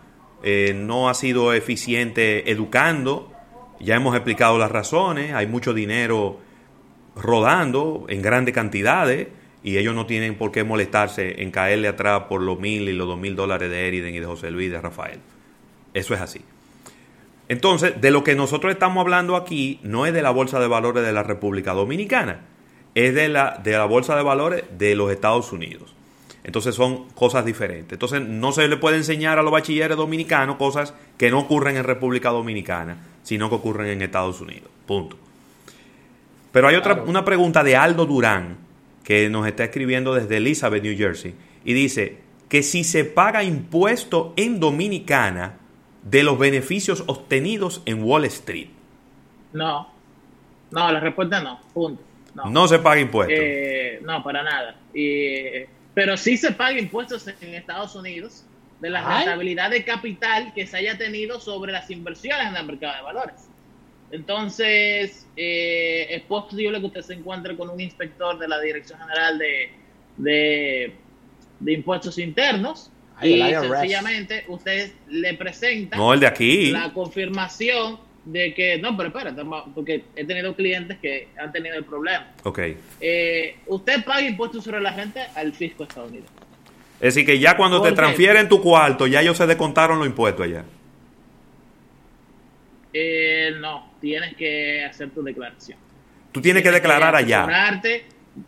no 0.76 1.10
ha 1.10 1.14
sido 1.14 1.52
eficiente 1.52 2.50
educando. 2.50 3.34
Ya 3.82 3.98
hemos 3.98 4.16
explicado 4.16 4.58
las 4.58 4.72
razones, 4.72 5.34
hay 5.34 5.48
mucho 5.48 5.74
dinero 5.74 6.40
rodando 7.18 8.06
en 8.08 8.22
grandes 8.22 8.56
cantidades 8.56 9.28
y 9.64 9.78
ellos 9.78 9.96
no 9.96 10.06
tienen 10.06 10.36
por 10.36 10.52
qué 10.52 10.64
molestarse 10.64 11.42
en 11.42 11.52
caerle 11.52 11.88
atrás 11.88 12.24
por 12.30 12.42
los 12.42 12.60
mil 12.60 12.88
y 12.88 12.94
los 12.94 13.08
dos 13.08 13.20
mil 13.20 13.36
dólares 13.36 13.70
de 13.70 13.88
Eriden 13.88 14.16
y 14.16 14.20
de 14.20 14.26
José 14.26 14.52
Luis 14.52 14.68
y 14.68 14.70
de 14.70 14.82
Rafael. 14.82 15.20
Eso 15.94 16.14
es 16.14 16.22
así. 16.22 16.42
Entonces, 17.50 18.00
de 18.02 18.12
lo 18.12 18.24
que 18.24 18.36
nosotros 18.36 18.72
estamos 18.72 19.02
hablando 19.02 19.36
aquí 19.36 19.80
no 19.84 20.06
es 20.06 20.14
de 20.14 20.22
la 20.22 20.32
Bolsa 20.32 20.60
de 20.60 20.68
Valores 20.68 21.04
de 21.04 21.14
la 21.14 21.24
República 21.24 21.74
Dominicana, 21.74 22.42
es 22.94 23.14
de 23.14 23.30
la, 23.30 23.60
de 23.64 23.72
la 23.72 23.86
Bolsa 23.86 24.16
de 24.16 24.24
Valores 24.24 24.64
de 24.78 24.96
los 24.96 25.12
Estados 25.12 25.52
Unidos. 25.52 25.94
Entonces 26.44 26.76
son 26.76 27.10
cosas 27.10 27.46
diferentes. 27.46 27.94
Entonces 27.94 28.22
no 28.22 28.52
se 28.52 28.68
le 28.68 28.78
puede 28.78 28.98
enseñar 28.98 29.38
a 29.38 29.44
los 29.44 29.52
bachilleres 29.52 29.98
dominicanos 29.98 30.56
cosas 30.56 30.94
que 31.18 31.30
no 31.30 31.40
ocurren 31.40 31.78
en 31.78 31.84
República 31.84 32.30
Dominicana, 32.30 32.98
sino 33.24 33.50
que 33.50 33.56
ocurren 33.56 33.90
en 33.90 34.02
Estados 34.02 34.40
Unidos. 34.40 34.70
Punto. 34.86 35.18
Pero 36.52 36.70
hay 36.70 36.76
otra, 36.76 37.04
una 37.06 37.26
pregunta 37.26 37.64
de 37.64 37.76
Aldo 37.76 38.06
Durán, 38.06 38.58
que 39.08 39.30
nos 39.30 39.48
está 39.48 39.64
escribiendo 39.64 40.14
desde 40.14 40.36
Elizabeth, 40.36 40.84
New 40.84 40.98
Jersey, 40.98 41.34
y 41.64 41.72
dice 41.72 42.18
que 42.50 42.62
si 42.62 42.84
se 42.84 43.06
paga 43.06 43.42
impuesto 43.42 44.34
en 44.36 44.60
Dominicana 44.60 45.60
de 46.04 46.24
los 46.24 46.38
beneficios 46.38 47.06
obtenidos 47.08 47.82
en 47.86 48.04
Wall 48.04 48.26
Street. 48.26 48.68
No, 49.54 49.90
no, 50.72 50.92
la 50.92 51.00
respuesta 51.00 51.42
no, 51.42 51.62
punto. 51.74 52.04
No, 52.52 52.68
se 52.68 52.80
paga 52.80 53.00
impuesto. 53.00 53.34
Eh, 53.34 54.02
no, 54.04 54.22
para 54.22 54.44
nada. 54.44 54.76
pero 55.94 56.18
sí 56.18 56.36
se 56.36 56.52
paga 56.52 56.78
impuestos 56.78 57.26
en 57.30 57.54
Estados 57.54 57.96
Unidos 57.96 58.44
de 58.82 58.90
la 58.90 59.20
rentabilidad 59.20 59.70
de 59.70 59.86
capital 59.86 60.52
que 60.54 60.68
se 60.68 60.76
haya 60.76 60.98
tenido 60.98 61.40
sobre 61.40 61.72
las 61.72 61.90
inversiones 61.90 62.48
en 62.48 62.58
el 62.58 62.66
mercado 62.66 62.98
de 62.98 63.04
valores. 63.04 63.48
Entonces, 64.12 65.28
eh, 65.36 66.08
es 66.10 66.22
posible 66.24 66.80
que 66.80 66.86
usted 66.86 67.02
se 67.02 67.14
encuentre 67.14 67.58
con 67.58 67.70
un 67.70 67.80
inspector 67.80 68.40
de 68.40 68.48
la 68.48 68.60
Dirección 68.62 69.00
General 69.00 69.38
de, 69.38 70.94
de, 71.60 71.74
Impuestos 71.74 72.18
Internos 72.18 72.92
y 73.22 73.40
sencillamente 73.40 74.46
usted 74.48 74.92
le 75.10 75.34
presenta 75.34 75.98
no, 75.98 76.14
el 76.14 76.20
de 76.20 76.28
aquí. 76.28 76.72
la 76.72 76.94
confirmación 76.94 78.00
de 78.26 78.54
que, 78.54 78.78
no, 78.78 78.96
pero 78.96 79.10
espérate, 79.10 79.42
porque 79.74 80.04
he 80.16 80.26
tenido 80.26 80.56
clientes 80.56 80.98
que 81.00 81.30
han 81.38 81.52
tenido 81.52 81.76
el 81.76 81.86
problema. 81.86 82.32
Ok. 82.44 82.60
Eh, 83.02 83.56
usted 83.68 84.04
paga 84.04 84.22
impuestos 84.22 84.64
sobre 84.64 84.82
la 84.82 84.94
gente 84.94 85.22
al 85.36 85.54
fisco 85.54 85.84
estadounidense. 85.84 86.32
Es 87.00 87.14
decir, 87.14 87.26
que 87.26 87.40
ya 87.40 87.56
cuando 87.56 87.82
te 87.82 87.92
transfieren 87.92 88.50
tu 88.50 88.62
cuarto, 88.62 89.06
ya 89.08 89.22
ellos 89.22 89.38
se 89.38 89.46
descontaron 89.46 90.00
los 90.00 90.08
impuestos 90.08 90.46
allá. 90.46 90.64
Eh, 93.00 93.52
no, 93.60 93.92
tienes 94.02 94.36
que 94.36 94.84
hacer 94.84 95.12
tu 95.12 95.22
declaración. 95.22 95.78
Tú 96.32 96.42
tienes, 96.42 96.64
que 96.64 96.72
declarar 96.72 97.16
allá. 97.16 97.46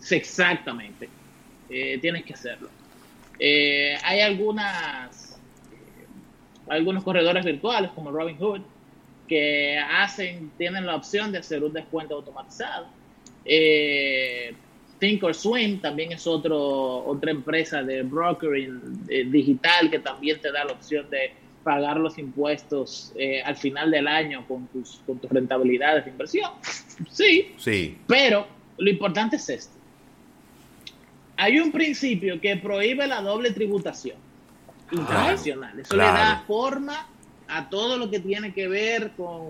Exactamente. 0.09 1.07
Eh, 1.69 1.99
tienes 2.01 2.23
que 2.23 2.33
hacerlo. 2.33 2.69
Eh, 3.37 3.95
hay 4.03 4.21
algunas 4.21 5.39
algunos 6.67 7.03
corredores 7.03 7.45
virtuales 7.45 7.91
como 7.91 8.11
Robinhood 8.11 8.61
que 9.27 9.77
hacen 9.77 10.51
tienen 10.57 10.85
la 10.85 10.95
opción 10.95 11.31
de 11.31 11.37
hacer 11.37 11.63
un 11.63 11.73
descuento 11.73 12.15
automatizado. 12.15 12.87
Eh, 13.45 14.53
Thinkorswim 14.97 15.79
también 15.79 16.11
es 16.11 16.25
otro, 16.25 17.05
otra 17.05 17.31
empresa 17.31 17.83
de 17.83 18.01
brokering 18.01 19.05
digital 19.31 19.89
que 19.91 19.99
también 19.99 20.41
te 20.41 20.51
da 20.51 20.65
la 20.65 20.73
opción 20.73 21.07
de 21.09 21.33
pagar 21.63 21.97
los 21.97 22.17
impuestos 22.17 23.11
eh, 23.15 23.41
al 23.43 23.55
final 23.57 23.91
del 23.91 24.07
año 24.07 24.45
con 24.47 24.67
tus, 24.67 25.01
con 25.05 25.19
tus 25.19 25.29
rentabilidades 25.29 26.05
de 26.05 26.11
inversión. 26.11 26.51
Sí, 27.11 27.53
Sí. 27.57 27.97
pero 28.07 28.45
lo 28.77 28.89
importante 28.89 29.37
es 29.37 29.47
esto. 29.49 29.73
Hay 31.37 31.59
un 31.59 31.71
principio 31.71 32.41
que 32.41 32.57
prohíbe 32.57 33.07
la 33.07 33.21
doble 33.21 33.51
tributación 33.51 34.17
internacional. 34.91 35.79
Eso 35.79 35.95
le 35.95 36.03
da 36.03 36.43
forma 36.45 37.07
a 37.47 37.69
todo 37.69 37.97
lo 37.97 38.09
que 38.11 38.19
tiene 38.19 38.53
que 38.53 38.67
ver 38.67 39.11
con 39.15 39.47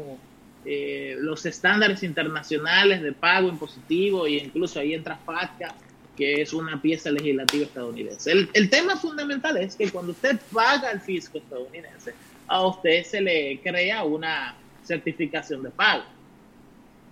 eh, 0.65 1.15
los 1.19 1.45
estándares 1.47 2.03
internacionales 2.03 3.01
de 3.01 3.13
pago 3.13 3.49
impositivo 3.49 4.27
e 4.27 4.33
incluso 4.33 4.79
ahí 4.79 4.93
entra 4.93 5.17
FATCA, 5.25 5.73
que 6.19 6.41
es 6.41 6.51
una 6.51 6.81
pieza 6.81 7.09
legislativa 7.09 7.63
estadounidense. 7.63 8.29
El, 8.33 8.49
el 8.51 8.69
tema 8.69 8.97
fundamental 8.97 9.55
es 9.55 9.77
que 9.77 9.89
cuando 9.89 10.11
usted 10.11 10.37
paga 10.53 10.89
al 10.89 10.99
fisco 10.99 11.37
estadounidense, 11.37 12.13
a 12.45 12.67
usted 12.67 13.05
se 13.05 13.21
le 13.21 13.61
crea 13.63 14.03
una 14.03 14.53
certificación 14.83 15.63
de 15.63 15.69
pago. 15.69 16.03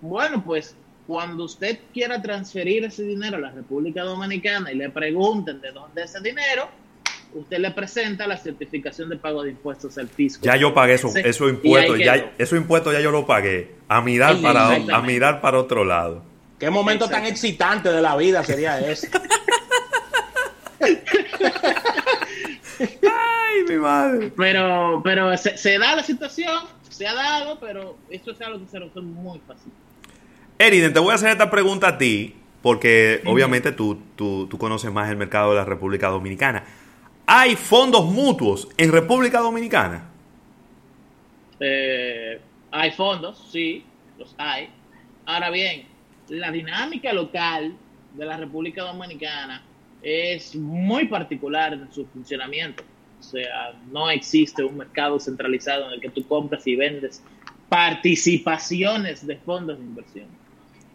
Bueno, 0.02 0.44
pues 0.44 0.76
cuando 1.06 1.44
usted 1.44 1.78
quiera 1.94 2.20
transferir 2.20 2.84
ese 2.84 3.02
dinero 3.04 3.38
a 3.38 3.40
la 3.40 3.50
República 3.50 4.02
Dominicana 4.02 4.70
y 4.70 4.76
le 4.76 4.90
pregunten 4.90 5.58
de 5.62 5.72
dónde 5.72 6.02
es 6.02 6.14
ese 6.14 6.22
dinero, 6.22 6.68
usted 7.32 7.58
le 7.60 7.70
presenta 7.70 8.26
la 8.26 8.36
certificación 8.36 9.08
de 9.08 9.16
pago 9.16 9.42
de 9.42 9.52
impuestos 9.52 9.96
al 9.96 10.08
fisco. 10.08 10.44
Ya 10.44 10.56
yo 10.56 10.74
pagué 10.74 10.94
eso, 10.94 11.10
esos 11.16 11.48
impuestos, 11.48 11.98
ya, 11.98 12.34
esos 12.36 12.58
impuestos 12.58 12.92
ya 12.92 13.00
yo 13.00 13.10
lo 13.10 13.24
pagué. 13.26 13.70
A 13.88 14.02
mirar 14.02 14.36
Sí, 14.36 14.42
para, 14.42 14.74
a 14.74 15.00
mirar 15.00 15.40
para 15.40 15.58
otro 15.58 15.82
lado. 15.82 16.22
¿Qué 16.58 16.70
momento 16.70 17.08
tan 17.08 17.24
excitante 17.24 17.90
de 17.90 18.02
la 18.02 18.16
vida 18.16 18.42
sería 18.42 18.80
ese? 18.80 19.08
Ay, 22.80 23.64
mi 23.68 23.76
madre. 23.76 24.32
Pero, 24.36 25.00
pero 25.04 25.36
se, 25.36 25.56
se 25.56 25.78
da 25.78 25.96
la 25.96 26.02
situación, 26.02 26.64
se 26.88 27.06
ha 27.06 27.14
dado, 27.14 27.58
pero 27.60 27.96
esto 28.10 28.32
es 28.32 28.40
algo 28.40 28.58
que 28.60 28.66
se 28.66 28.78
resuelve 28.78 29.08
muy 29.08 29.40
fácil. 29.46 29.72
Eriden, 30.58 30.92
te 30.92 30.98
voy 30.98 31.12
a 31.12 31.14
hacer 31.14 31.30
esta 31.30 31.50
pregunta 31.50 31.88
a 31.88 31.98
ti, 31.98 32.34
porque 32.62 33.22
obviamente 33.26 33.70
tú, 33.72 34.02
tú, 34.16 34.48
tú 34.48 34.58
conoces 34.58 34.92
más 34.92 35.08
el 35.08 35.16
mercado 35.16 35.50
de 35.50 35.56
la 35.56 35.64
República 35.64 36.08
Dominicana. 36.08 36.64
¿Hay 37.26 37.56
fondos 37.56 38.06
mutuos 38.06 38.68
en 38.76 38.90
República 38.90 39.38
Dominicana? 39.40 40.08
Eh, 41.60 42.40
hay 42.70 42.90
fondos, 42.92 43.48
sí, 43.52 43.84
los 44.18 44.34
hay. 44.38 44.70
Ahora 45.26 45.50
bien, 45.50 45.86
la 46.30 46.50
dinámica 46.50 47.12
local 47.12 47.74
de 48.14 48.24
la 48.24 48.36
República 48.36 48.82
Dominicana 48.82 49.62
es 50.02 50.54
muy 50.54 51.06
particular 51.06 51.72
en 51.72 51.92
su 51.92 52.06
funcionamiento. 52.06 52.84
O 53.18 53.22
sea, 53.22 53.72
no 53.90 54.10
existe 54.10 54.62
un 54.62 54.76
mercado 54.76 55.18
centralizado 55.18 55.86
en 55.86 55.94
el 55.94 56.00
que 56.00 56.10
tú 56.10 56.26
compras 56.26 56.66
y 56.66 56.76
vendes 56.76 57.22
participaciones 57.68 59.26
de 59.26 59.36
fondos 59.36 59.78
de 59.78 59.84
inversión. 59.84 60.26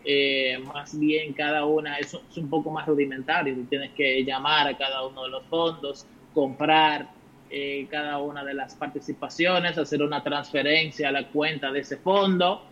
Eh, 0.06 0.58
más 0.74 0.98
bien 1.00 1.32
cada 1.34 1.66
una 1.66 1.98
es, 1.98 2.14
un 2.36 2.50
poco 2.50 2.72
más 2.72 2.88
rudimentario. 2.88 3.56
Tú 3.56 3.66
tienes 3.66 3.92
que 3.92 4.24
llamar 4.24 4.68
a 4.68 4.78
cada 4.78 5.06
uno 5.06 5.24
de 5.24 5.30
los 5.30 5.46
fondos, 5.46 6.06
comprar 6.34 7.10
eh, 7.50 7.88
cada 7.90 8.20
una 8.20 8.44
de 8.44 8.54
las 8.54 8.76
participaciones, 8.76 9.78
hacer 9.78 10.02
una 10.02 10.24
transferencia 10.24 11.10
a 11.10 11.12
la 11.12 11.28
cuenta 11.28 11.72
de 11.72 11.80
ese 11.80 11.98
fondo. 11.98 12.64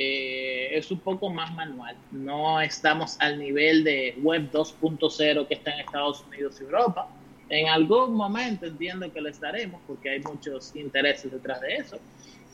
Eh, 0.00 0.78
es 0.78 0.92
un 0.92 1.00
poco 1.00 1.28
más 1.28 1.52
manual. 1.56 1.96
No 2.12 2.60
estamos 2.60 3.16
al 3.18 3.36
nivel 3.36 3.82
de 3.82 4.14
Web 4.22 4.52
2.0 4.52 5.48
que 5.48 5.54
está 5.54 5.72
en 5.72 5.80
Estados 5.80 6.24
Unidos 6.28 6.56
y 6.60 6.64
Europa. 6.64 7.08
En 7.48 7.66
algún 7.66 8.14
momento 8.14 8.66
entiendo 8.66 9.12
que 9.12 9.20
lo 9.20 9.28
estaremos 9.28 9.80
porque 9.88 10.10
hay 10.10 10.20
muchos 10.20 10.76
intereses 10.76 11.32
detrás 11.32 11.60
de 11.62 11.74
eso. 11.74 11.98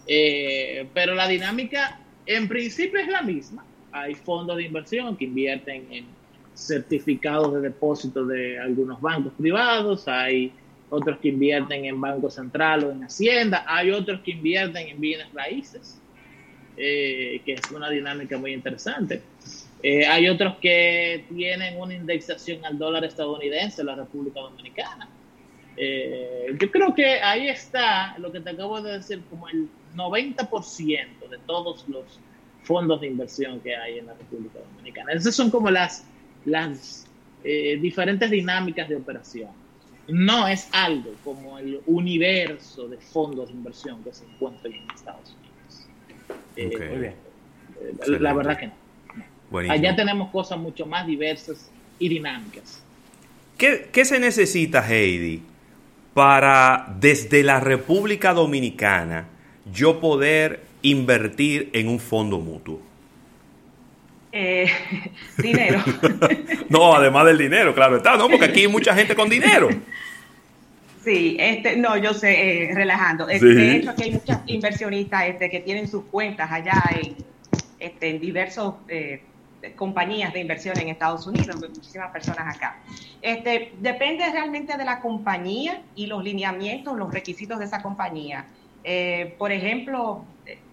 Eh, 0.07 0.89
pero 0.95 1.15
la 1.15 1.29
dinámica 1.29 2.01
en 2.25 2.49
principio 2.49 2.99
es 2.99 3.09
la 3.09 3.21
misma. 3.21 3.63
Hay 3.93 4.15
fondos 4.15 4.57
de 4.57 4.63
inversión 4.63 5.15
que 5.15 5.27
invierten 5.27 5.87
en 5.91 6.07
certificados 6.55 7.53
de 7.53 7.61
depósito 7.61 8.25
de 8.25 8.59
algunos 8.59 8.99
bancos 9.03 9.35
privados, 9.37 10.09
hay 10.09 10.51
otros 10.89 11.19
que 11.19 11.29
invierten 11.29 11.85
en 11.85 12.01
Banco 12.01 12.31
Central 12.31 12.85
o 12.85 12.93
en 12.93 13.05
Hacienda, 13.05 13.67
hay 13.67 13.91
otros 13.91 14.21
que 14.21 14.31
invierten 14.31 14.89
en 14.89 15.01
bienes 15.01 15.31
raíces, 15.35 16.01
eh, 16.77 17.41
que 17.45 17.53
es 17.53 17.71
una 17.71 17.89
dinámica 17.89 18.37
muy 18.37 18.53
interesante. 18.53 19.23
Eh, 19.83 20.07
hay 20.07 20.29
otros 20.29 20.57
que 20.61 21.25
tienen 21.29 21.81
una 21.81 21.95
indexación 21.95 22.65
al 22.65 22.79
dólar 22.79 23.05
estadounidense 23.05 23.83
en 23.83 23.87
la 23.87 23.95
República 23.95 24.41
Dominicana. 24.41 25.09
Eh, 25.77 26.57
yo 26.59 26.71
creo 26.71 26.95
que 26.95 27.21
ahí 27.21 27.49
está 27.49 28.19
lo 28.19 28.33
que 28.33 28.41
te 28.41 28.51
acabo 28.51 28.81
de 28.81 28.93
decir, 28.93 29.23
como 29.31 29.49
el 29.49 29.69
90% 29.95 31.29
de 31.31 31.39
todos 31.47 31.89
los 31.89 32.19
fondos 32.63 33.01
de 33.01 33.09
inversión 33.09 33.61
que 33.61 33.77
hay 33.77 33.99
en 33.99 34.07
la 34.07 34.15
República 34.15 34.59
Dominicana. 34.59 35.13
Esas 35.13 35.35
son 35.37 35.51
como 35.51 35.71
las, 35.71 36.05
las 36.45 37.07
diferentes 37.45 38.31
dinámicas 38.31 38.89
de 38.89 38.97
operación. 38.97 39.51
No 40.09 40.49
es 40.49 40.69
algo 40.73 41.13
como 41.23 41.59
el 41.59 41.81
universo 41.87 42.89
de 42.89 42.97
fondos 42.97 43.49
de 43.49 43.55
inversión 43.55 44.03
que 44.03 44.13
se 44.13 44.25
encuentra 44.25 44.71
en 44.71 44.91
Estados 44.91 45.31
Unidos. 45.31 45.44
Eh. 46.57 46.89
Muy 46.91 46.99
bien. 46.99 47.15
Excelente. 47.97 48.23
la 48.23 48.33
verdad 48.35 48.59
que 48.59 48.67
no. 48.69 48.73
Buenísimo. 49.51 49.75
Allá 49.79 49.97
tenemos 49.97 50.31
cosas 50.31 50.59
mucho 50.59 50.87
más 50.87 51.07
diversas 51.07 51.71
y 51.99 52.09
dinámicas. 52.09 52.83
¿Qué, 53.59 53.89
qué 53.93 54.05
se 54.05 54.19
necesita, 54.19 54.85
Heidi, 54.89 55.43
para 56.13 56.87
desde 56.99 57.43
la 57.43 57.61
República 57.61 58.33
Dominicana 58.33 59.27
yo 59.73 60.01
poder 60.01 60.63
invertir 60.83 61.71
en 61.73 61.89
un 61.89 62.01
fondo 62.01 62.39
mutuo? 62.39 62.81
Eh, 64.33 64.69
dinero. 65.39 65.83
No, 66.69 66.95
además 66.95 67.27
del 67.27 67.39
dinero, 67.39 67.75
claro 67.75 67.99
está, 67.99 68.17
¿no? 68.17 68.29
Porque 68.29 68.47
aquí 68.47 68.61
hay 68.63 68.69
mucha 68.69 68.95
gente 68.95 69.15
con 69.15 69.29
dinero. 69.29 69.69
Sí, 71.05 71.37
este, 71.39 71.77
no, 71.77 71.97
yo 71.99 72.15
sé, 72.15 72.71
eh, 72.71 72.75
relajando. 72.75 73.29
Sí. 73.29 73.39
De 73.39 73.77
hecho, 73.77 73.91
aquí 73.91 74.05
hay 74.05 74.13
muchas 74.13 74.41
inversionistas 74.47 75.27
este, 75.27 75.51
que 75.51 75.61
tienen 75.61 75.87
sus 75.87 76.05
cuentas 76.05 76.51
allá 76.51 76.83
en, 76.99 77.17
este, 77.79 78.11
en 78.11 78.21
diversos 78.21 78.75
eh, 78.89 79.23
compañías 79.77 80.33
de 80.33 80.41
inversión 80.41 80.79
en 80.79 80.89
Estados 80.89 81.27
Unidos, 81.27 81.57
muchísimas 81.57 82.11
personas 82.11 82.57
acá. 82.57 82.79
Este, 83.21 83.73
depende 83.81 84.31
realmente 84.31 84.77
de 84.77 84.85
la 84.85 85.01
compañía 85.01 85.83
y 85.95 86.07
los 86.07 86.25
lineamientos, 86.25 86.97
los 86.97 87.13
requisitos 87.13 87.59
de 87.59 87.67
esa 87.67 87.83
compañía. 87.83 88.47
Eh, 88.83 89.35
por 89.39 89.53
ejemplo, 89.53 90.25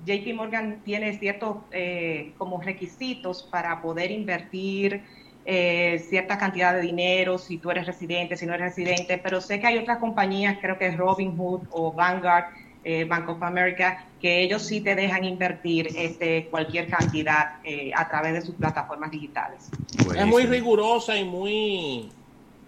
JP 0.06 0.34
Morgan 0.36 0.82
tiene 0.84 1.18
ciertos 1.18 1.58
eh, 1.72 2.34
como 2.38 2.62
requisitos 2.62 3.44
para 3.44 3.82
poder 3.82 4.12
invertir 4.12 5.04
eh, 5.46 6.04
cierta 6.10 6.38
cantidad 6.38 6.74
de 6.74 6.82
dinero, 6.82 7.38
si 7.38 7.58
tú 7.58 7.72
eres 7.72 7.88
residente, 7.88 8.38
si 8.38 8.46
no 8.46 8.54
eres 8.54 8.76
residente, 8.76 9.18
pero 9.18 9.42
sé 9.42 9.60
que 9.60 9.68
hay 9.68 9.78
otras 9.78 9.98
compañías, 9.98 10.58
creo 10.62 10.78
que 10.78 10.88
es 10.88 10.98
Robinhood 10.98 11.62
o 11.72 11.92
Vanguard, 11.92 12.46
eh, 12.84 13.06
Bank 13.06 13.30
of 13.30 13.44
America, 13.44 14.06
que 14.20 14.42
ellos 14.42 14.64
sí 14.64 14.82
te 14.82 14.96
dejan 14.96 15.24
invertir 15.24 15.88
este, 15.96 16.48
cualquier 16.48 16.90
cantidad 16.90 17.58
eh, 17.64 17.92
a 17.96 18.08
través 18.08 18.34
de 18.34 18.42
sus 18.42 18.56
plataformas 18.56 19.12
digitales. 19.12 19.70
Es 19.98 20.06
muy 20.06 20.14
Buenísimo. 20.16 20.52
rigurosa 20.52 21.18
y 21.18 21.24
muy 21.24 22.10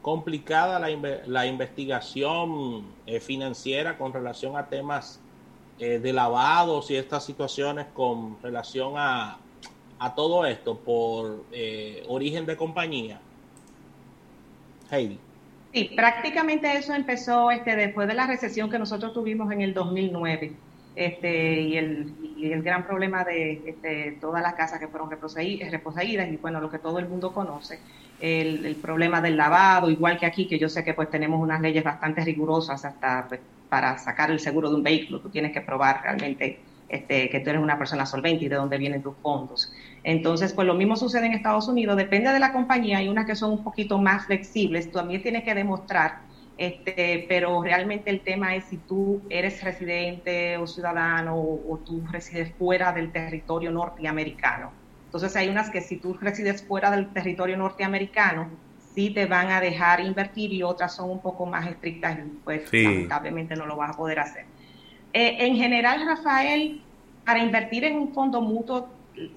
complicada 0.04 0.80
la, 0.80 0.90
la 1.26 1.46
investigación 1.48 2.86
eh, 3.08 3.20
financiera 3.20 3.98
con 3.98 4.14
relación 4.14 4.56
a 4.58 4.68
temas 4.68 5.20
eh, 5.80 5.98
de 5.98 6.14
lavados 6.14 6.92
y 6.92 6.96
estas 6.96 7.26
situaciones 7.26 7.88
con 7.94 8.38
relación 8.44 8.94
a, 8.98 9.40
a 10.04 10.14
todo 10.16 10.46
esto 10.46 10.84
por 10.84 11.48
eh, 11.52 12.04
origen 12.08 12.46
de 12.46 12.58
compañía. 12.58 13.20
Heidi. 14.92 15.18
Sí, 15.74 15.94
prácticamente 15.96 16.72
eso 16.78 16.94
empezó 16.94 17.50
este, 17.50 17.76
después 17.76 18.08
de 18.08 18.14
la 18.14 18.28
recesión 18.28 18.70
que 18.70 18.78
nosotros 18.78 19.14
tuvimos 19.14 19.52
en 19.52 19.62
el 19.62 19.74
2009. 19.74 20.60
Este, 20.96 21.62
y, 21.62 21.78
el, 21.78 22.16
y 22.22 22.52
el 22.52 22.62
gran 22.62 22.86
problema 22.86 23.24
de 23.24 23.64
este, 23.66 24.12
todas 24.22 24.44
las 24.44 24.54
casas 24.54 24.80
que 24.80 24.88
fueron 24.90 25.10
reposeí- 25.10 25.68
reposeídas 25.72 26.30
y 26.32 26.38
bueno, 26.38 26.62
lo 26.62 26.70
que 26.70 26.78
todo 26.80 27.00
el 27.00 27.08
mundo 27.10 27.34
conoce, 27.34 27.80
el, 28.20 28.64
el 28.66 28.80
problema 28.80 29.20
del 29.22 29.36
lavado, 29.38 29.90
igual 29.90 30.20
que 30.20 30.28
aquí, 30.28 30.48
que 30.48 30.60
yo 30.60 30.70
sé 30.70 30.84
que 30.84 30.94
pues 30.94 31.10
tenemos 31.10 31.40
unas 31.42 31.62
leyes 31.62 31.84
bastante 31.84 32.24
rigurosas 32.24 32.86
hasta 32.86 33.28
pues, 33.28 33.42
para 33.70 33.98
sacar 33.98 34.30
el 34.30 34.40
seguro 34.40 34.70
de 34.70 34.76
un 34.76 34.84
vehículo, 34.84 35.20
tú 35.22 35.32
tienes 35.32 35.52
que 35.52 35.62
probar 35.62 36.02
realmente 36.04 36.73
este, 36.88 37.30
que 37.30 37.40
tú 37.40 37.50
eres 37.50 37.62
una 37.62 37.78
persona 37.78 38.06
solvente 38.06 38.46
y 38.46 38.50
de 38.50 38.56
dónde 38.56 38.78
vienen 38.78 39.02
tus 39.04 39.20
fondos. 39.22 39.72
Entonces, 40.04 40.54
pues 40.54 40.68
lo 40.68 40.76
mismo 40.76 40.96
sucede 40.96 41.26
en 41.28 41.34
Estados 41.34 41.68
Unidos, 41.68 41.98
depende 41.98 42.32
de 42.32 42.40
la 42.40 42.54
compañía, 42.54 43.00
hay 43.00 43.10
unas 43.10 43.26
que 43.26 43.36
son 43.36 43.52
un 43.52 43.64
poquito 43.64 43.98
más 44.00 44.26
flexibles, 44.28 44.92
tú 44.92 45.00
también 45.00 45.22
tienes 45.22 45.44
que 45.44 45.56
demostrar, 45.56 46.14
este, 46.58 47.26
pero 47.30 47.62
realmente 47.64 48.10
el 48.12 48.24
tema 48.24 48.56
es 48.56 48.66
si 48.66 48.86
tú 48.86 49.26
eres 49.30 49.64
residente 49.64 50.58
o 50.58 50.68
ciudadano 50.68 51.36
o, 51.38 51.74
o 51.74 51.84
tú 51.84 52.06
resides 52.12 52.56
fuera 52.58 52.92
del 52.94 53.12
territorio 53.12 53.72
norteamericano. 53.72 54.74
Entonces 55.06 55.36
hay 55.36 55.50
unas 55.50 55.70
que 55.70 55.82
si 55.82 56.00
tú 56.00 56.14
resides 56.16 56.66
fuera 56.68 56.92
del 56.92 57.12
territorio 57.14 57.58
norteamericano, 57.58 58.60
sí 58.78 59.14
te 59.14 59.26
van 59.26 59.50
a 59.52 59.60
dejar 59.62 60.00
invertir 60.02 60.54
y 60.54 60.64
otras 60.64 60.96
son 60.96 61.10
un 61.10 61.22
poco 61.22 61.46
más 61.46 61.68
estrictas 61.68 62.20
y 62.20 62.40
pues 62.44 62.70
Sí. 62.70 62.84
lamentablemente 62.84 63.56
no 63.56 63.66
lo 63.66 63.76
vas 63.78 63.92
a 63.92 63.98
poder 63.98 64.20
hacer. 64.20 64.53
Eh, 65.14 65.46
en 65.46 65.56
general, 65.56 66.06
Rafael, 66.06 66.82
para 67.24 67.40
invertir 67.40 67.84
en 67.86 67.96
un 67.96 68.14
fondo 68.14 68.42
mutuo 68.42 68.90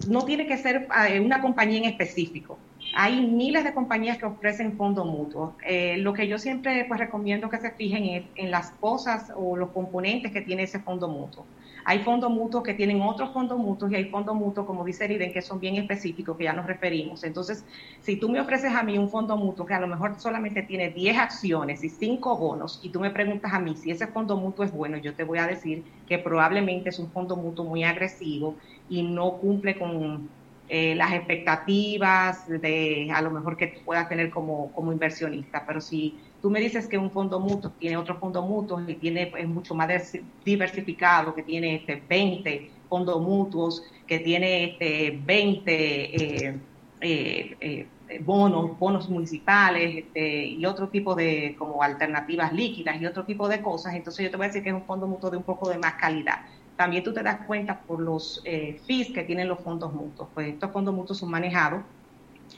no 0.09 0.25
tiene 0.25 0.47
que 0.47 0.57
ser 0.57 0.89
eh, 1.09 1.21
una 1.21 1.41
compañía 1.43 1.79
en 1.79 1.85
específico. 1.85 2.59
Hay 2.95 3.21
miles 3.21 3.65
de 3.65 3.75
compañías 3.75 4.17
que 4.17 4.25
ofrecen 4.25 4.77
fondos 4.77 5.07
mutuos. 5.07 5.53
Eh, 5.67 5.97
lo 5.99 6.15
que 6.15 6.29
yo 6.29 6.39
siempre 6.39 6.85
pues, 6.87 6.99
recomiendo 6.99 7.51
que 7.51 7.59
se 7.59 7.71
fijen 7.73 8.05
es 8.05 8.25
en 8.37 8.51
las 8.51 8.71
cosas 8.71 9.33
o 9.37 9.57
los 9.57 9.71
componentes 9.71 10.33
que 10.33 10.41
tiene 10.41 10.63
ese 10.63 10.79
fondo 10.79 11.09
mutuo. 11.09 11.45
Hay 11.89 12.01
fondos 12.01 12.33
mutuos 12.33 12.65
que 12.65 12.75
tienen 12.75 13.01
otros 13.01 13.33
fondos 13.33 13.59
mutuos 13.59 13.93
y 13.93 13.95
hay 13.95 14.07
fondos 14.07 14.35
mutuos, 14.35 14.67
como 14.67 14.85
dice 14.85 15.05
Eriden, 15.05 15.33
que 15.33 15.41
son 15.41 15.61
bien 15.61 15.77
específicos, 15.77 16.37
que 16.37 16.43
ya 16.43 16.53
nos 16.53 16.67
referimos. 16.67 17.23
Entonces, 17.23 17.65
si 18.01 18.17
tú 18.17 18.29
me 18.29 18.41
ofreces 18.41 18.75
a 18.75 18.83
mí 18.83 18.99
un 18.99 19.09
fondo 19.09 19.37
mutuo 19.37 19.65
que 19.65 19.75
a 19.75 19.79
lo 19.79 19.87
mejor 19.87 20.19
solamente 20.19 20.65
tiene 20.65 20.91
10 20.91 21.17
acciones 21.17 21.85
y 21.85 21.89
5 21.89 22.37
bonos, 22.39 22.81
y 22.83 22.91
tú 22.91 22.99
me 22.99 23.11
preguntas 23.11 23.53
a 23.53 23.61
mí 23.61 23.77
si 23.77 23.93
ese 23.93 24.09
fondo 24.09 24.37
mutuo 24.37 24.65
es 24.65 24.73
bueno, 24.73 24.97
yo 24.97 25.15
te 25.15 25.23
voy 25.23 25.39
a 25.39 25.47
decir 25.47 25.85
que 26.09 26.19
probablemente 26.19 26.89
es 26.89 26.99
un 26.99 27.13
fondo 27.13 27.37
mutuo 27.37 27.65
muy 27.65 27.85
agresivo 27.85 28.57
y 28.89 29.05
no 29.05 29.39
cumple 29.39 29.79
con 29.79 30.29
eh, 30.69 30.97
las 30.97 31.13
expectativas 31.13 32.49
de 32.49 33.13
a 33.15 33.23
lo 33.23 33.31
mejor 33.31 33.57
que 33.57 33.81
puedas 33.85 34.09
tener 34.09 34.31
como, 34.31 34.73
como 34.73 34.91
inversionista. 34.91 35.65
Pero 35.65 35.81
si 35.81 36.19
tú 36.47 36.51
me 36.53 36.61
dices 36.61 36.87
que 36.87 36.97
un 36.97 37.11
fondo 37.11 37.41
mutuo 37.41 37.73
tiene 37.73 37.97
otro 37.97 38.21
fondo 38.21 38.41
mutuo 38.41 38.81
y 38.87 38.95
tiene 38.95 39.33
es 39.37 39.49
mucho 39.49 39.75
más 39.75 40.17
diversificado, 40.45 41.35
que 41.35 41.43
tiene 41.43 41.75
este 41.75 42.01
20 42.09 42.71
fondos 42.89 43.21
mutuos, 43.21 43.83
que 44.07 44.21
tiene 44.21 44.63
este 44.63 45.21
20 45.25 45.73
eh, 45.73 46.61
eh, 47.01 47.57
eh, 47.61 47.89
bonos, 48.21 48.79
bonos 48.79 49.09
municipales 49.09 50.05
este, 50.05 50.47
y 50.47 50.65
otro 50.67 50.89
tipo 50.89 51.17
de 51.17 51.57
como 51.59 51.83
alternativas 51.83 52.53
líquidas 52.53 53.03
y 53.03 53.07
otro 53.07 53.25
tipo 53.25 53.49
de 53.49 53.61
cosas, 53.61 53.97
entonces 53.97 54.25
yo 54.25 54.31
te 54.31 54.37
voy 54.37 54.45
a 54.45 54.51
decir 54.51 54.63
que 54.63 54.69
es 54.69 54.75
un 54.77 54.85
fondo 54.85 55.09
mutuo 55.09 55.31
de 55.33 55.39
un 55.39 55.43
poco 55.43 55.69
de 55.69 55.79
más 55.79 55.95
calidad. 55.95 56.43
También 56.77 57.03
tú 57.03 57.13
te 57.13 57.25
das 57.25 57.45
cuenta 57.45 57.81
por 57.81 57.99
los 57.99 58.41
fees 58.87 59.11
que 59.13 59.25
tienen 59.25 59.49
los 59.49 59.59
fondos 59.59 59.93
mutuos. 59.93 60.29
Pues 60.33 60.47
estos 60.47 60.71
fondos 60.71 60.95
mutuos 60.95 61.19
son 61.19 61.29
manejados 61.29 61.83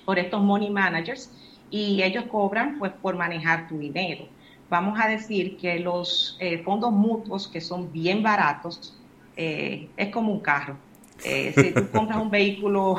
por 0.04 0.18
estos 0.18 0.42
money 0.42 0.68
managers 0.68 1.30
y 1.70 2.02
ellos 2.02 2.24
cobran 2.30 2.78
pues 2.78 2.92
por 2.92 3.16
manejar 3.16 3.68
tu 3.68 3.78
dinero. 3.78 4.26
Vamos 4.70 4.98
a 5.00 5.08
decir 5.08 5.56
que 5.56 5.78
los 5.78 6.36
eh, 6.40 6.58
fondos 6.62 6.92
mutuos 6.92 7.48
que 7.48 7.60
son 7.60 7.90
bien 7.92 8.22
baratos 8.22 8.98
eh, 9.36 9.88
es 9.96 10.10
como 10.10 10.32
un 10.32 10.40
carro. 10.40 10.76
Eh, 11.24 11.52
si 11.54 11.72
tú 11.72 11.88
compras 11.92 12.18
un 12.18 12.30
vehículo, 12.30 12.96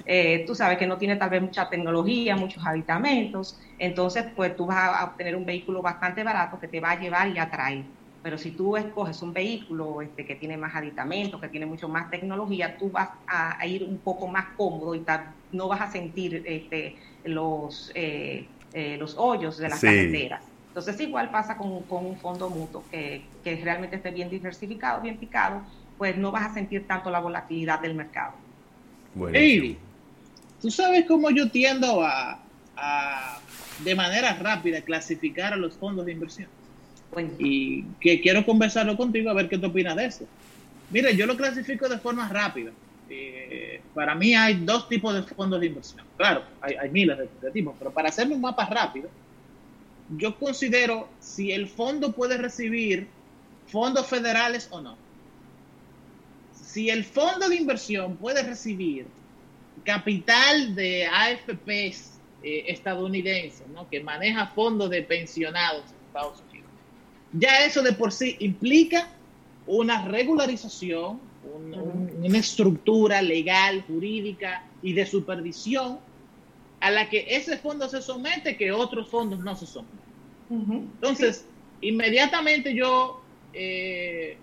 tú 0.46 0.54
sabes 0.54 0.78
que 0.78 0.86
no 0.86 0.96
tiene 0.96 1.16
tal 1.16 1.30
vez 1.30 1.42
mucha 1.42 1.68
tecnología, 1.68 2.36
muchos 2.36 2.64
habitamentos, 2.64 3.60
entonces 3.78 4.24
pues 4.34 4.56
tú 4.56 4.66
vas 4.66 5.00
a 5.00 5.04
obtener 5.04 5.36
un 5.36 5.44
vehículo 5.44 5.82
bastante 5.82 6.24
barato 6.24 6.58
que 6.58 6.68
te 6.68 6.80
va 6.80 6.92
a 6.92 7.00
llevar 7.00 7.28
y 7.28 7.38
atraer. 7.38 7.84
Pero 8.22 8.38
si 8.38 8.52
tú 8.52 8.76
escoges 8.76 9.20
un 9.22 9.32
vehículo 9.32 10.00
este, 10.00 10.24
que 10.24 10.36
tiene 10.36 10.56
más 10.56 10.74
aditamentos, 10.74 11.40
que 11.40 11.48
tiene 11.48 11.66
mucho 11.66 11.88
más 11.88 12.08
tecnología, 12.10 12.78
tú 12.78 12.90
vas 12.90 13.10
a, 13.26 13.66
ir 13.66 13.82
un 13.82 13.98
poco 13.98 14.28
más 14.28 14.46
cómodo 14.56 14.94
y 14.94 15.02
no 15.50 15.68
vas 15.68 15.80
a 15.80 15.90
sentir 15.90 16.42
este, 16.46 16.96
los, 17.24 17.90
eh, 17.94 18.46
eh, 18.72 18.96
los 18.96 19.16
hoyos 19.18 19.58
de 19.58 19.68
las 19.68 19.80
carreteras. 19.80 20.42
Entonces 20.68 20.98
igual 21.00 21.30
pasa 21.30 21.56
con, 21.58 21.70
un 21.70 22.16
fondo 22.16 22.48
mutuo 22.48 22.84
que, 22.90 23.24
realmente 23.44 23.96
esté 23.96 24.10
bien 24.10 24.30
diversificado, 24.30 25.02
bien 25.02 25.18
picado, 25.18 25.60
pues 25.98 26.16
no 26.16 26.30
vas 26.30 26.50
a 26.50 26.54
sentir 26.54 26.86
tanto 26.86 27.10
la 27.10 27.20
volatilidad 27.20 27.80
del 27.80 27.94
mercado. 27.94 28.32
Hey, 29.34 29.76
tú 30.62 30.70
sabes 30.70 31.04
cómo 31.06 31.28
yo 31.30 31.50
tiendo 31.50 32.02
a, 32.02 32.40
de 33.84 33.94
manera 33.94 34.32
rápida 34.34 34.80
clasificar 34.80 35.52
a 35.52 35.56
los 35.56 35.76
fondos 35.76 36.06
de 36.06 36.12
inversión. 36.12 36.48
Y 37.38 37.82
que 38.00 38.20
quiero 38.20 38.44
conversarlo 38.44 38.96
contigo 38.96 39.30
a 39.30 39.34
ver 39.34 39.48
qué 39.48 39.58
tú 39.58 39.66
opinas 39.66 39.96
de 39.96 40.06
eso. 40.06 40.24
Mire, 40.90 41.14
yo 41.16 41.26
lo 41.26 41.36
clasifico 41.36 41.88
de 41.88 41.98
forma 41.98 42.28
rápida. 42.28 42.70
Eh, 43.10 43.80
para 43.94 44.14
mí 44.14 44.34
hay 44.34 44.54
dos 44.54 44.88
tipos 44.88 45.14
de 45.14 45.22
fondos 45.22 45.60
de 45.60 45.66
inversión. 45.66 46.04
Claro, 46.16 46.44
hay, 46.60 46.88
miles 46.90 47.18
de, 47.18 47.50
tipos, 47.50 47.74
pero 47.78 47.90
para 47.90 48.08
hacerme 48.08 48.34
un 48.34 48.40
mapa 48.40 48.64
rápido, 48.66 49.10
yo 50.16 50.38
considero 50.38 51.08
si 51.20 51.52
el 51.52 51.68
fondo 51.68 52.12
puede 52.12 52.38
recibir 52.38 53.08
fondos 53.66 54.06
federales 54.06 54.68
o 54.70 54.80
no. 54.80 54.96
Si 56.54 56.88
el 56.88 57.04
fondo 57.04 57.48
de 57.48 57.56
inversión 57.56 58.16
puede 58.16 58.42
recibir 58.42 59.06
capital 59.84 60.74
de 60.74 61.06
AFPs 61.06 62.18
eh, 62.42 62.64
estadounidenses, 62.68 63.66
¿no? 63.68 63.88
que 63.88 64.00
maneja 64.00 64.46
fondos 64.48 64.90
de 64.90 65.02
pensionados 65.02 65.84
en 65.84 66.06
Estados 66.06 66.40
Unidos, 66.40 66.51
ya 67.32 67.64
eso 67.64 67.82
de 67.82 67.92
por 67.92 68.12
sí 68.12 68.36
implica 68.40 69.08
una 69.66 70.06
regularización 70.06 71.20
una 71.44 72.38
estructura 72.38 73.20
legal, 73.22 73.82
jurídica 73.86 74.64
y 74.82 74.92
de 74.92 75.06
supervisión 75.06 75.98
a 76.80 76.90
la 76.90 77.08
que 77.08 77.26
ese 77.28 77.58
fondo 77.58 77.88
se 77.88 78.02
somete 78.02 78.56
que 78.56 78.72
otros 78.72 79.08
fondos 79.08 79.40
no 79.40 79.54
se 79.54 79.66
someten. 79.66 80.00
Entonces, 80.50 81.46
inmediatamente 81.80 82.74
yo 82.74 83.22
eh, 83.54 84.36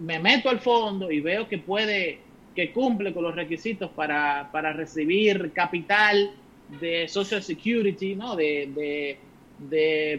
me 0.00 0.18
meto 0.18 0.50
al 0.50 0.60
fondo 0.60 1.10
y 1.10 1.20
veo 1.20 1.48
que 1.48 1.58
puede, 1.58 2.18
que 2.54 2.72
cumple 2.72 3.14
con 3.14 3.22
los 3.22 3.34
requisitos 3.34 3.90
para, 3.92 4.50
recibir 4.72 5.52
capital 5.52 6.32
de 6.80 7.08
Social 7.08 7.42
Security, 7.42 8.14
¿no? 8.14 8.36
de, 8.36 9.18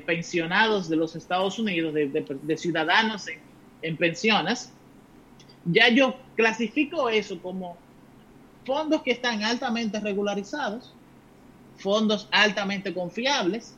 pensionados 0.06 0.90
de 0.90 0.96
los 0.96 1.16
Estados 1.16 1.60
Unidos, 1.60 1.94
de, 1.94 2.58
ciudadanos 2.58 3.26
en 3.82 3.98
pensiones, 3.98 4.72
ya 5.66 5.90
yo 5.90 6.16
clasifico 6.36 7.10
eso 7.10 7.42
como 7.42 7.78
fondos 8.66 9.02
que 9.02 9.12
están 9.12 9.44
altamente 9.44 10.00
regularizados, 10.00 10.94
fondos 11.78 12.28
altamente 12.32 12.94
confiables, 12.94 13.76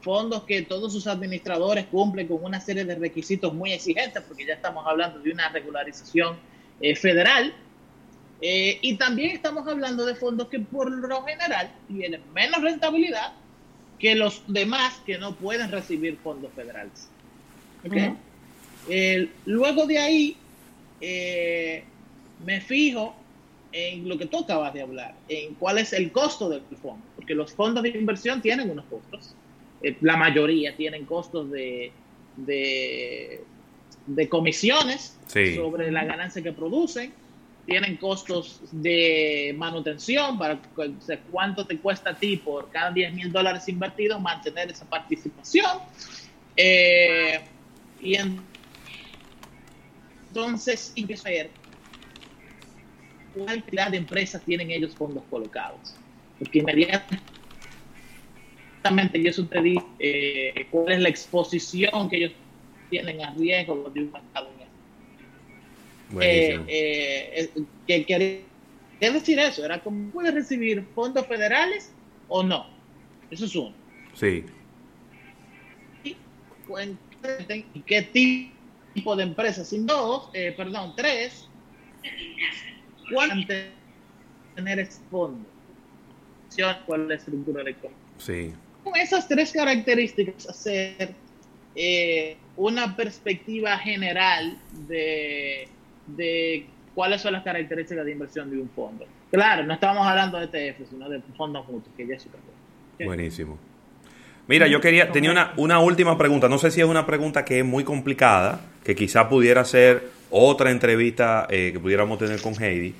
fondos 0.00 0.44
que 0.44 0.62
todos 0.62 0.92
sus 0.92 1.06
administradores 1.06 1.86
cumplen 1.86 2.28
con 2.28 2.42
una 2.44 2.60
serie 2.60 2.84
de 2.84 2.94
requisitos 2.94 3.52
muy 3.52 3.72
exigentes, 3.72 4.22
porque 4.22 4.46
ya 4.46 4.54
estamos 4.54 4.86
hablando 4.86 5.18
de 5.18 5.32
una 5.32 5.48
regularización 5.48 6.36
eh, 6.80 6.94
federal, 6.94 7.52
eh, 8.40 8.78
y 8.82 8.96
también 8.96 9.30
estamos 9.30 9.66
hablando 9.66 10.06
de 10.06 10.14
fondos 10.14 10.48
que 10.48 10.60
por 10.60 10.90
lo 10.90 11.24
general 11.24 11.72
tienen 11.88 12.22
menos 12.32 12.62
rentabilidad 12.62 13.32
que 13.98 14.14
los 14.14 14.42
demás 14.46 15.00
que 15.04 15.18
no 15.18 15.34
pueden 15.34 15.70
recibir 15.70 16.16
fondos 16.22 16.52
federales. 16.54 17.08
Eh, 18.88 19.28
luego 19.44 19.86
de 19.86 19.98
ahí, 19.98 20.36
eh, 21.00 21.84
me 22.44 22.60
fijo 22.60 23.14
en 23.72 24.08
lo 24.08 24.16
que 24.16 24.26
tú 24.26 24.38
acabas 24.38 24.72
de 24.72 24.82
hablar, 24.82 25.14
en 25.28 25.54
cuál 25.54 25.78
es 25.78 25.92
el 25.92 26.10
costo 26.10 26.48
del 26.48 26.62
fondo, 26.80 27.04
porque 27.16 27.34
los 27.34 27.52
fondos 27.52 27.82
de 27.82 27.90
inversión 27.90 28.40
tienen 28.40 28.70
unos 28.70 28.86
costos, 28.86 29.34
eh, 29.82 29.96
la 30.00 30.16
mayoría 30.16 30.74
tienen 30.74 31.04
costos 31.04 31.50
de, 31.50 31.92
de, 32.36 34.28
comisiones 34.28 35.18
sobre 35.26 35.92
la 35.92 36.04
ganancia 36.04 36.42
que 36.42 36.52
producen, 36.52 37.12
tienen 37.68 37.98
costos 37.98 38.60
de 38.72 39.54
manutención, 39.58 40.38
para 40.38 40.58
cuánto 41.30 41.66
te 41.66 41.76
cuesta 41.76 42.10
a 42.10 42.14
ti 42.14 42.38
por 42.38 42.70
cada 42.70 42.90
10 42.92 43.12
mil 43.12 43.30
dólares 43.30 43.68
invertidos 43.68 44.22
mantener 44.22 44.70
esa 44.70 44.86
participación. 44.86 45.76
Eh, 46.56 47.38
y 48.00 48.14
en, 48.14 48.40
entonces, 50.28 50.94
empiezo 50.96 51.28
a 51.28 51.30
ver 51.30 51.50
cuál 53.34 53.62
de 53.90 53.98
empresas 53.98 54.42
tienen 54.42 54.70
ellos 54.70 54.96
fondos 54.96 55.24
colocados. 55.28 55.94
Porque 56.38 56.60
inmediatamente 56.60 57.20
yo 59.22 59.46
te 59.46 59.74
eh, 59.98 60.66
cuál 60.70 60.92
es 60.92 61.00
la 61.00 61.10
exposición 61.10 62.08
que 62.08 62.16
ellos 62.16 62.32
tienen 62.88 63.22
a 63.22 63.34
riesgo 63.34 63.90
de 63.92 64.00
un 64.00 64.10
mercado. 64.10 64.57
Eh, 66.20 66.60
eh, 66.66 67.50
eh, 67.86 68.04
¿Qué 69.00 69.10
decir 69.10 69.38
eso? 69.38 69.64
Era 69.64 69.80
como 69.80 70.10
puedes 70.10 70.34
recibir 70.34 70.84
fondos 70.94 71.26
federales 71.26 71.92
o 72.28 72.42
no. 72.42 72.66
Eso 73.30 73.44
es 73.44 73.54
uno. 73.54 73.74
Sí. 74.14 74.44
Y, 76.04 76.16
¿Qué 77.86 78.02
tipo 78.94 79.16
de 79.16 79.22
empresas, 79.22 79.68
sin 79.68 79.86
dos, 79.86 80.30
eh, 80.32 80.52
perdón, 80.56 80.94
tres, 80.96 81.48
¿cuánto 83.12 83.54
tener 84.54 84.78
ese 84.80 85.00
fondo? 85.10 85.46
¿Cuál 86.86 87.02
es 87.02 87.08
la 87.08 87.14
estructura 87.14 87.62
de 87.62 87.76
Sí. 88.18 88.52
Con 88.82 88.96
esas 88.96 89.28
tres 89.28 89.52
características, 89.52 90.48
hacer 90.48 91.14
eh, 91.74 92.36
una 92.56 92.96
perspectiva 92.96 93.78
general 93.78 94.58
de, 94.88 95.68
de 96.08 96.66
cuáles 96.94 97.20
son 97.20 97.32
las 97.32 97.44
características 97.44 98.04
de 98.04 98.12
inversión 98.12 98.50
de 98.50 98.58
un 98.58 98.68
fondo. 98.70 99.06
Claro, 99.30 99.64
no 99.64 99.74
estamos 99.74 100.06
hablando 100.06 100.38
de 100.38 100.70
ETF, 100.70 100.88
sino 100.88 101.08
de 101.08 101.20
fondos 101.36 101.66
mutuos, 101.68 101.94
que 101.96 102.06
ya 102.06 102.14
es 102.14 102.26
Buenísimo. 103.04 103.58
Mira, 104.48 104.66
yo 104.66 104.80
quería, 104.80 105.12
tenía 105.12 105.30
una, 105.30 105.52
una 105.58 105.78
última 105.78 106.16
pregunta. 106.16 106.48
No 106.48 106.58
sé 106.58 106.70
si 106.70 106.80
es 106.80 106.86
una 106.86 107.06
pregunta 107.06 107.44
que 107.44 107.60
es 107.60 107.64
muy 107.64 107.84
complicada, 107.84 108.60
que 108.82 108.96
quizá 108.96 109.28
pudiera 109.28 109.64
ser 109.64 110.08
otra 110.30 110.70
entrevista 110.70 111.46
eh, 111.50 111.70
que 111.72 111.80
pudiéramos 111.80 112.18
tener 112.18 112.40
con 112.40 112.60
Heidi, 112.60 112.94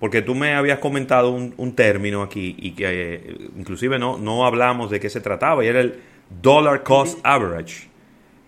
porque 0.00 0.22
tú 0.22 0.34
me 0.34 0.54
habías 0.54 0.78
comentado 0.78 1.30
un, 1.30 1.74
término 1.74 2.22
aquí 2.22 2.56
y 2.58 2.72
que 2.72 2.86
eh, 2.86 3.36
inclusive 3.56 3.98
no, 3.98 4.18
no 4.18 4.46
hablamos 4.46 4.90
de 4.90 4.98
qué 4.98 5.10
se 5.10 5.20
trataba, 5.20 5.64
y 5.64 5.68
era 5.68 5.80
el 5.80 5.94
dollar 6.42 6.82
cost 6.82 7.18
average. 7.22 7.88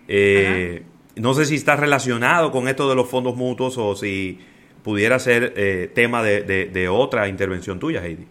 Eh, 0.07 0.83
no 1.19 1.33
sé 1.33 1.45
si 1.45 1.55
está 1.55 1.75
relacionado 1.75 2.51
con 2.51 2.67
esto 2.67 2.89
de 2.89 2.95
los 2.95 3.09
fondos 3.09 3.35
mutuos 3.35 3.77
o 3.77 3.95
si 3.95 4.39
pudiera 4.83 5.19
ser 5.19 5.91
tema 5.93 6.23
de, 6.23 6.41
de 6.43 6.89
otra 6.89 7.27
intervención 7.27 7.79
tuya, 7.79 8.03
Heidi. 8.03 8.27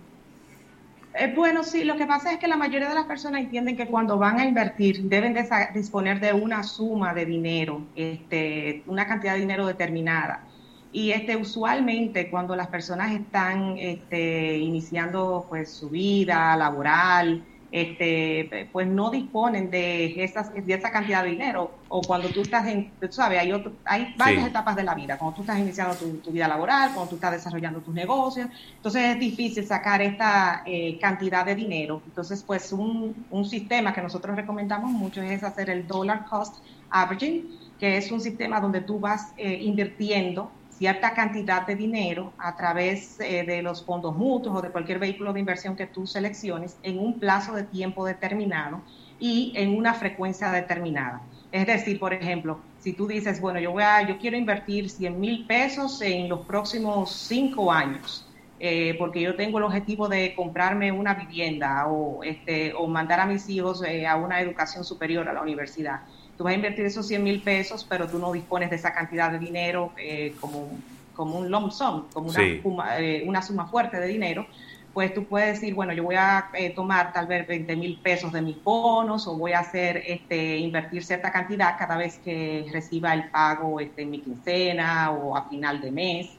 Eh, 1.18 1.32
bueno, 1.34 1.64
sí, 1.64 1.84
lo 1.84 1.96
que 1.96 2.04
pasa 2.06 2.32
es 2.32 2.38
que 2.38 2.46
la 2.46 2.58
mayoría 2.58 2.90
de 2.90 2.94
las 2.94 3.06
personas 3.06 3.40
entienden 3.40 3.74
que 3.74 3.86
cuando 3.86 4.18
van 4.18 4.38
a 4.38 4.44
invertir 4.44 5.02
deben 5.04 5.32
de 5.32 5.48
disponer 5.72 6.20
de 6.20 6.34
una 6.34 6.62
suma 6.62 7.14
de 7.14 7.24
dinero, 7.24 7.86
este, 7.96 8.82
una 8.86 9.06
cantidad 9.06 9.32
de 9.32 9.40
dinero 9.40 9.66
determinada. 9.66 10.44
Y 10.92 11.12
este, 11.12 11.36
usualmente 11.36 12.28
cuando 12.30 12.54
las 12.54 12.66
personas 12.66 13.12
están 13.12 13.78
este, 13.78 14.58
iniciando 14.58 15.46
pues, 15.48 15.70
su 15.70 15.88
vida 15.88 16.54
laboral, 16.54 17.42
este, 17.72 18.68
pues 18.72 18.86
no 18.86 19.10
disponen 19.10 19.70
de, 19.70 20.22
esas, 20.22 20.52
de 20.54 20.74
esa 20.74 20.90
cantidad 20.90 21.22
de 21.22 21.30
dinero. 21.30 21.72
O 21.88 22.00
cuando 22.00 22.28
tú 22.28 22.42
estás 22.42 22.66
en, 22.66 22.90
tú 23.00 23.06
sabes, 23.10 23.40
hay, 23.40 23.52
otro, 23.52 23.72
hay 23.84 24.14
varias 24.16 24.46
etapas 24.46 24.76
de 24.76 24.82
la 24.82 24.94
vida. 24.94 25.18
Cuando 25.18 25.36
tú 25.36 25.42
estás 25.42 25.58
iniciando 25.58 25.94
tu, 25.94 26.30
vida 26.30 26.48
laboral, 26.48 26.90
cuando 26.94 27.10
tú 27.10 27.14
estás 27.16 27.32
desarrollando 27.32 27.80
tus 27.80 27.94
negocios. 27.94 28.48
Entonces 28.76 29.14
es 29.14 29.18
difícil 29.18 29.66
sacar 29.66 30.02
esta 30.02 30.62
eh, 30.66 30.98
cantidad 31.00 31.44
de 31.44 31.54
dinero. 31.54 32.02
Entonces, 32.06 32.42
pues 32.42 32.72
un, 32.72 33.26
un 33.30 33.44
sistema 33.44 33.92
que 33.92 34.02
nosotros 34.02 34.36
recomendamos 34.36 34.90
mucho 34.90 35.22
es 35.22 35.42
hacer 35.42 35.70
el 35.70 35.86
dollar 35.86 36.26
cost 36.26 36.56
averaging, 36.90 37.48
que 37.78 37.96
es 37.96 38.10
un 38.10 38.20
sistema 38.20 38.60
donde 38.60 38.80
tú 38.80 38.98
vas 38.98 39.32
eh, 39.36 39.58
invirtiendo 39.62 40.50
cierta 40.76 41.14
cantidad 41.14 41.66
de 41.66 41.74
dinero 41.74 42.32
a 42.38 42.54
través 42.56 43.18
eh, 43.20 43.44
de 43.44 43.62
los 43.62 43.84
fondos 43.84 44.14
mutuos 44.14 44.58
o 44.58 44.62
de 44.62 44.70
cualquier 44.70 44.98
vehículo 44.98 45.32
de 45.32 45.40
inversión 45.40 45.74
que 45.74 45.86
tú 45.86 46.06
selecciones 46.06 46.76
en 46.82 46.98
un 46.98 47.18
plazo 47.18 47.54
de 47.54 47.62
tiempo 47.62 48.04
determinado 48.04 48.82
y 49.18 49.52
en 49.56 49.74
una 49.76 49.94
frecuencia 49.94 50.50
determinada. 50.50 51.22
Es 51.50 51.66
decir, 51.66 51.98
por 51.98 52.12
ejemplo, 52.12 52.60
si 52.78 52.92
tú 52.92 53.06
dices, 53.06 53.40
bueno, 53.40 53.58
yo 53.58 53.72
voy 53.72 53.82
a, 53.82 54.06
yo 54.06 54.18
quiero 54.18 54.36
invertir 54.36 54.90
100 54.90 55.18
mil 55.18 55.46
pesos 55.46 56.02
en 56.02 56.28
los 56.28 56.40
próximos 56.40 57.10
cinco 57.10 57.72
años, 57.72 58.28
eh, 58.58 58.94
porque 58.98 59.20
yo 59.22 59.34
tengo 59.34 59.58
el 59.58 59.64
objetivo 59.64 60.08
de 60.08 60.34
comprarme 60.34 60.92
una 60.92 61.14
vivienda 61.14 61.86
o, 61.86 62.22
este, 62.22 62.74
o 62.74 62.86
mandar 62.86 63.20
a 63.20 63.26
mis 63.26 63.48
hijos 63.48 63.82
eh, 63.82 64.06
a 64.06 64.16
una 64.16 64.40
educación 64.40 64.84
superior 64.84 65.28
a 65.28 65.32
la 65.32 65.42
universidad 65.42 66.00
tú 66.36 66.44
vas 66.44 66.52
a 66.52 66.56
invertir 66.56 66.84
esos 66.86 67.06
100 67.06 67.22
mil 67.22 67.42
pesos, 67.42 67.86
pero 67.88 68.08
tú 68.08 68.18
no 68.18 68.32
dispones 68.32 68.70
de 68.70 68.76
esa 68.76 68.92
cantidad 68.92 69.30
de 69.30 69.38
dinero 69.38 69.92
eh, 69.96 70.34
como, 70.40 70.68
como 71.14 71.38
un 71.38 71.50
lump 71.50 71.72
sum, 71.72 72.04
como 72.12 72.28
una, 72.28 72.62
suma, 72.62 72.98
eh, 72.98 73.24
una 73.26 73.42
suma 73.42 73.66
fuerte 73.66 73.98
de 73.98 74.06
dinero, 74.06 74.46
pues 74.92 75.12
tú 75.12 75.24
puedes 75.24 75.60
decir, 75.60 75.74
bueno, 75.74 75.92
yo 75.92 76.04
voy 76.04 76.14
a 76.14 76.48
eh, 76.54 76.70
tomar 76.70 77.12
tal 77.12 77.26
vez 77.26 77.46
20 77.46 77.76
mil 77.76 77.98
pesos 77.98 78.32
de 78.32 78.40
mis 78.40 78.62
bonos 78.62 79.26
o 79.26 79.36
voy 79.36 79.52
a 79.52 79.58
hacer, 79.58 80.02
este, 80.06 80.56
invertir 80.56 81.04
cierta 81.04 81.30
cantidad 81.30 81.76
cada 81.78 81.98
vez 81.98 82.18
que 82.18 82.66
reciba 82.72 83.12
el 83.12 83.28
pago 83.28 83.78
este, 83.78 84.02
en 84.02 84.10
mi 84.10 84.20
quincena 84.20 85.10
o 85.10 85.36
a 85.36 85.48
final 85.50 85.80
de 85.82 85.90
mes. 85.90 86.30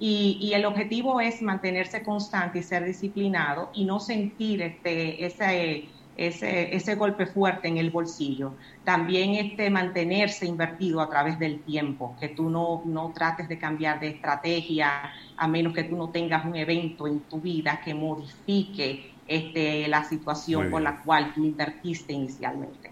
Y, 0.00 0.38
y, 0.40 0.54
el 0.54 0.64
objetivo 0.64 1.20
es 1.20 1.40
mantenerse 1.42 2.02
constante 2.02 2.60
y 2.60 2.62
ser 2.62 2.84
disciplinado 2.84 3.70
y 3.74 3.84
no 3.84 4.00
sentir 4.00 4.62
este, 4.62 5.24
ese 5.24 5.84
ese, 6.16 6.74
ese 6.74 6.94
golpe 6.96 7.26
fuerte 7.26 7.68
en 7.68 7.78
el 7.78 7.90
bolsillo. 7.90 8.54
También 8.84 9.34
este 9.34 9.70
mantenerse 9.70 10.46
invertido 10.46 11.00
a 11.00 11.08
través 11.08 11.38
del 11.38 11.60
tiempo, 11.60 12.16
que 12.20 12.28
tú 12.28 12.50
no, 12.50 12.82
no 12.84 13.12
trates 13.14 13.48
de 13.48 13.58
cambiar 13.58 14.00
de 14.00 14.08
estrategia 14.08 15.12
a 15.36 15.48
menos 15.48 15.72
que 15.74 15.84
tú 15.84 15.96
no 15.96 16.10
tengas 16.10 16.44
un 16.44 16.56
evento 16.56 17.06
en 17.06 17.20
tu 17.20 17.40
vida 17.40 17.80
que 17.84 17.94
modifique 17.94 19.12
este, 19.26 19.88
la 19.88 20.04
situación 20.04 20.70
con 20.70 20.84
la 20.84 21.00
cual 21.02 21.32
tú 21.34 21.44
invertiste 21.44 22.12
inicialmente. 22.12 22.90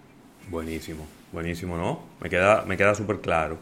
Buenísimo, 0.49 1.07
buenísimo, 1.33 1.77
¿no? 1.77 2.01
Me 2.21 2.31
queda, 2.31 2.65
me 2.67 2.77
queda 2.77 2.95
súper 2.95 3.21
claro. 3.21 3.59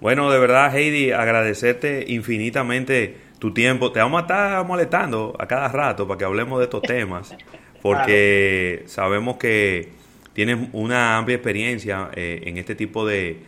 Bueno, 0.00 0.30
de 0.30 0.38
verdad, 0.38 0.76
Heidi, 0.76 1.10
agradecerte 1.10 2.04
infinitamente 2.06 3.16
tu 3.40 3.52
tiempo. 3.52 3.90
Te 3.90 3.98
vamos 3.98 4.20
a 4.20 4.22
estar 4.22 4.64
molestando 4.64 5.34
a 5.38 5.46
cada 5.46 5.68
rato 5.68 6.06
para 6.06 6.18
que 6.18 6.24
hablemos 6.24 6.58
de 6.58 6.66
estos 6.66 6.82
temas 6.82 7.34
porque 7.82 8.82
sabemos 8.86 9.36
que 9.36 9.88
tienes 10.32 10.68
una 10.72 11.16
amplia 11.18 11.36
experiencia 11.36 12.10
eh, 12.14 12.42
en 12.44 12.58
este 12.58 12.74
tipo 12.74 13.06
de, 13.06 13.40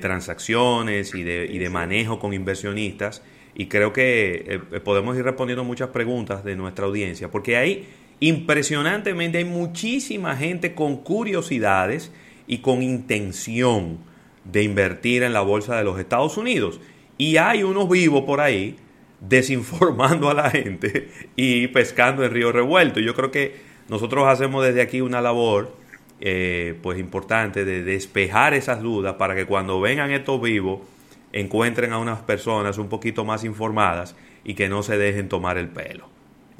transacciones 0.00 1.14
y 1.14 1.22
de, 1.22 1.48
y 1.50 1.58
de, 1.58 1.70
manejo 1.70 2.18
con 2.18 2.32
inversionistas 2.32 3.22
y 3.54 3.66
creo 3.66 3.92
que 3.92 4.60
eh, 4.72 4.80
podemos 4.80 5.16
ir 5.16 5.24
respondiendo 5.24 5.64
muchas 5.64 5.88
preguntas 5.88 6.44
de 6.44 6.56
nuestra 6.56 6.86
audiencia, 6.86 7.30
porque 7.30 7.56
hay 7.56 7.86
impresionantemente 8.20 9.38
hay 9.38 9.44
muchísima 9.44 10.36
gente 10.36 10.74
con 10.74 10.98
curiosidades 10.98 12.12
y 12.46 12.58
con 12.58 12.82
intención 12.82 13.98
de 14.44 14.62
invertir 14.62 15.22
en 15.22 15.32
la 15.32 15.40
bolsa 15.40 15.76
de 15.76 15.84
los 15.84 15.98
Estados 15.98 16.36
Unidos. 16.36 16.80
Y 17.18 17.38
hay 17.38 17.62
unos 17.62 17.88
vivos 17.88 18.24
por 18.24 18.40
ahí 18.40 18.76
desinformando 19.20 20.30
a 20.30 20.34
la 20.34 20.50
gente 20.50 21.10
y 21.36 21.68
pescando 21.68 22.24
en 22.24 22.32
río 22.32 22.52
revuelto. 22.52 23.00
Yo 23.00 23.14
creo 23.14 23.30
que 23.30 23.56
nosotros 23.88 24.26
hacemos 24.28 24.64
desde 24.64 24.82
aquí 24.82 25.00
una 25.00 25.20
labor 25.20 25.72
eh, 26.20 26.78
pues 26.82 26.98
importante 26.98 27.64
de 27.64 27.82
despejar 27.82 28.54
esas 28.54 28.80
dudas 28.82 29.14
para 29.14 29.34
que 29.34 29.44
cuando 29.44 29.80
vengan 29.80 30.10
estos 30.10 30.40
vivos 30.40 30.80
encuentren 31.32 31.92
a 31.92 31.98
unas 31.98 32.20
personas 32.20 32.78
un 32.78 32.88
poquito 32.88 33.24
más 33.24 33.44
informadas 33.44 34.16
y 34.42 34.54
que 34.54 34.68
no 34.68 34.82
se 34.82 34.96
dejen 34.96 35.28
tomar 35.28 35.58
el 35.58 35.68
pelo. 35.68 36.08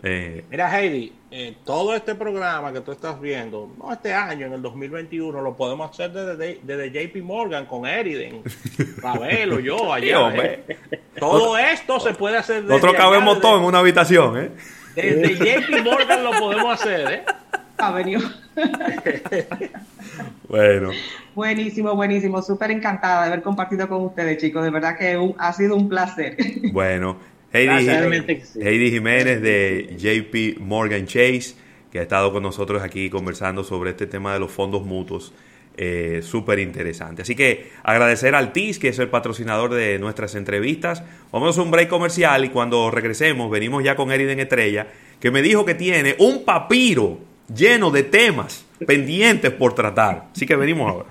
Eh, 0.03 0.45
Mira 0.51 0.79
Heidi, 0.79 1.13
eh, 1.31 1.57
todo 1.65 1.95
este 1.95 2.15
programa 2.15 2.73
que 2.73 2.83
tú 2.83 2.93
estás 2.93 3.19
viendo, 3.19 3.71
no 3.79 3.91
este 3.93 4.13
año, 4.13 4.47
en 4.47 4.53
el 4.53 4.63
2021, 4.63 5.41
lo 5.41 5.57
podemos 5.57 5.91
hacer 5.91 6.13
desde, 6.13 6.61
desde 6.63 6.91
JP 6.91 7.23
Morgan 7.23 7.65
con 7.65 7.87
Eriden, 7.87 8.43
Ravelo, 8.99 9.59
yo, 9.59 9.93
allá. 9.93 10.59
Todo 11.19 11.57
esto 11.59 12.01
se 12.01 12.15
puede 12.15 12.37
hacer 12.39 12.63
desde 12.63 12.69
Nosotros 12.69 12.95
cabemos 12.95 13.41
todo 13.41 13.59
en 13.59 13.65
una 13.65 13.79
habitación, 13.79 14.39
¿eh? 14.39 14.51
Desde 14.95 15.35
JP 15.35 15.85
Morgan 15.85 16.25
lo 16.25 16.31
podemos 16.33 16.81
hacer, 16.81 17.13
¿eh? 17.13 17.25
Ha 17.79 17.93
venido. 17.93 18.23
bueno. 20.49 20.91
Buenísimo, 21.35 21.95
buenísimo. 21.95 22.41
Súper 22.41 22.71
encantada 22.71 23.23
de 23.23 23.27
haber 23.29 23.43
compartido 23.43 23.87
con 23.89 24.03
ustedes, 24.03 24.39
chicos. 24.39 24.65
De 24.65 24.71
verdad 24.71 24.97
que 24.97 25.19
ha 25.39 25.53
sido 25.53 25.77
un 25.77 25.89
placer. 25.89 26.37
Bueno, 26.73 27.19
Heidi, 27.53 28.91
Jiménez 28.91 29.43
de 29.43 29.97
JP 29.99 30.61
Morgan 30.61 31.07
Chase, 31.07 31.55
que 31.91 31.99
ha 31.99 32.03
estado 32.03 32.33
con 32.33 32.43
nosotros 32.43 32.83
aquí 32.83 33.11
conversando 33.11 33.65
sobre 33.65 33.91
este 33.91 34.07
tema 34.07 34.33
de 34.33 34.41
los 34.41 34.51
fondos 34.51 34.85
mutuos. 34.85 35.33
Eh, 35.79 36.23
súper 36.23 36.59
interesante. 36.59 37.23
Así 37.23 37.35
que 37.35 37.71
agradecer 37.83 38.35
al 38.35 38.53
TIS, 38.53 38.79
que 38.79 38.89
es 38.89 38.99
el 38.99 39.09
patrocinador 39.09 39.75
de 39.75 39.99
nuestras 39.99 40.35
entrevistas. 40.35 41.03
Vamos 41.33 41.59
a 41.59 41.63
un 41.63 41.71
break 41.71 41.91
comercial 41.91 42.47
y 42.47 42.49
cuando 42.49 42.91
regresemos 42.91 43.51
venimos 43.51 43.85
ya 43.85 43.95
con 43.95 44.11
Eriden 44.11 44.41
Estrella, 44.41 44.87
que 45.21 45.31
me 45.31 45.43
dijo 45.43 45.67
que 45.67 45.75
tiene 45.75 46.17
un 46.19 46.45
papiro 46.45 47.19
lleno 47.55 47.91
de 47.91 48.05
temas 48.05 48.65
pendientes 48.87 49.53
por 49.53 49.75
tratar. 49.75 50.29
Así 50.33 50.47
que 50.47 50.57
venimos 50.57 50.91
ahora. 50.91 51.09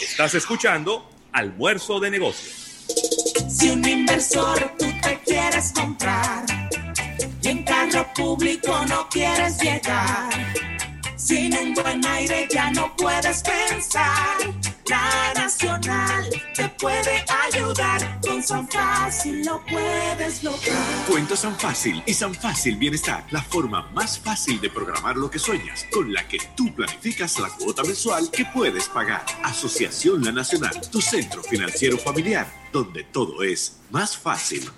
Estás 0.00 0.34
escuchando 0.34 1.08
Almuerzo 1.32 2.00
de 2.00 2.10
Negocios. 2.10 2.86
Si 3.48 3.68
un 3.70 3.86
inversor 3.86 4.72
tú 4.78 4.86
te 5.02 5.18
quieres 5.24 5.72
comprar 5.72 6.44
y 7.42 7.48
en 7.48 7.62
carro 7.62 8.06
público 8.16 8.74
no 8.88 9.06
quieres 9.10 9.60
llegar, 9.62 10.28
sin 11.28 11.54
un 11.58 11.74
buen 11.74 12.06
aire 12.06 12.48
ya 12.50 12.70
no 12.70 12.96
puedes 12.96 13.42
pensar. 13.42 14.38
La 14.88 15.34
Nacional 15.34 16.24
te 16.54 16.66
puede 16.70 17.22
ayudar. 17.44 18.18
Con 18.22 18.42
San 18.42 18.66
Fácil 18.66 19.44
lo 19.44 19.62
puedes 19.66 20.42
lograr. 20.42 21.06
Cuenta 21.06 21.36
San 21.36 21.54
Fácil 21.58 22.02
y 22.06 22.14
San 22.14 22.34
Fácil 22.34 22.76
Bienestar. 22.76 23.26
La 23.30 23.42
forma 23.42 23.90
más 23.92 24.18
fácil 24.18 24.58
de 24.62 24.70
programar 24.70 25.18
lo 25.18 25.30
que 25.30 25.38
sueñas, 25.38 25.84
con 25.92 26.14
la 26.14 26.26
que 26.26 26.38
tú 26.56 26.74
planificas 26.74 27.38
la 27.38 27.50
cuota 27.50 27.82
mensual 27.82 28.30
que 28.30 28.46
puedes 28.46 28.88
pagar. 28.88 29.26
Asociación 29.42 30.24
La 30.24 30.32
Nacional, 30.32 30.80
tu 30.90 31.02
centro 31.02 31.42
financiero 31.42 31.98
familiar, 31.98 32.50
donde 32.72 33.04
todo 33.04 33.42
es 33.42 33.80
más 33.90 34.16
fácil. 34.16 34.70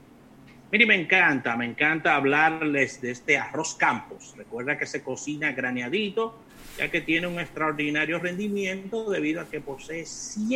Mire, 0.70 0.86
me 0.86 0.94
encanta, 0.94 1.56
me 1.56 1.64
encanta 1.64 2.14
hablarles 2.14 3.00
de 3.00 3.10
este 3.10 3.36
arroz 3.36 3.74
campos. 3.74 4.32
Recuerda 4.36 4.78
que 4.78 4.86
se 4.86 5.02
cocina 5.02 5.50
graneadito, 5.50 6.38
ya 6.76 6.90
que 6.90 7.00
tiene 7.00 7.26
un 7.26 7.38
extraordinario 7.38 8.18
rendimiento 8.18 9.10
debido 9.10 9.40
a 9.40 9.48
que 9.48 9.60
posee 9.60 10.04
100 10.04 10.48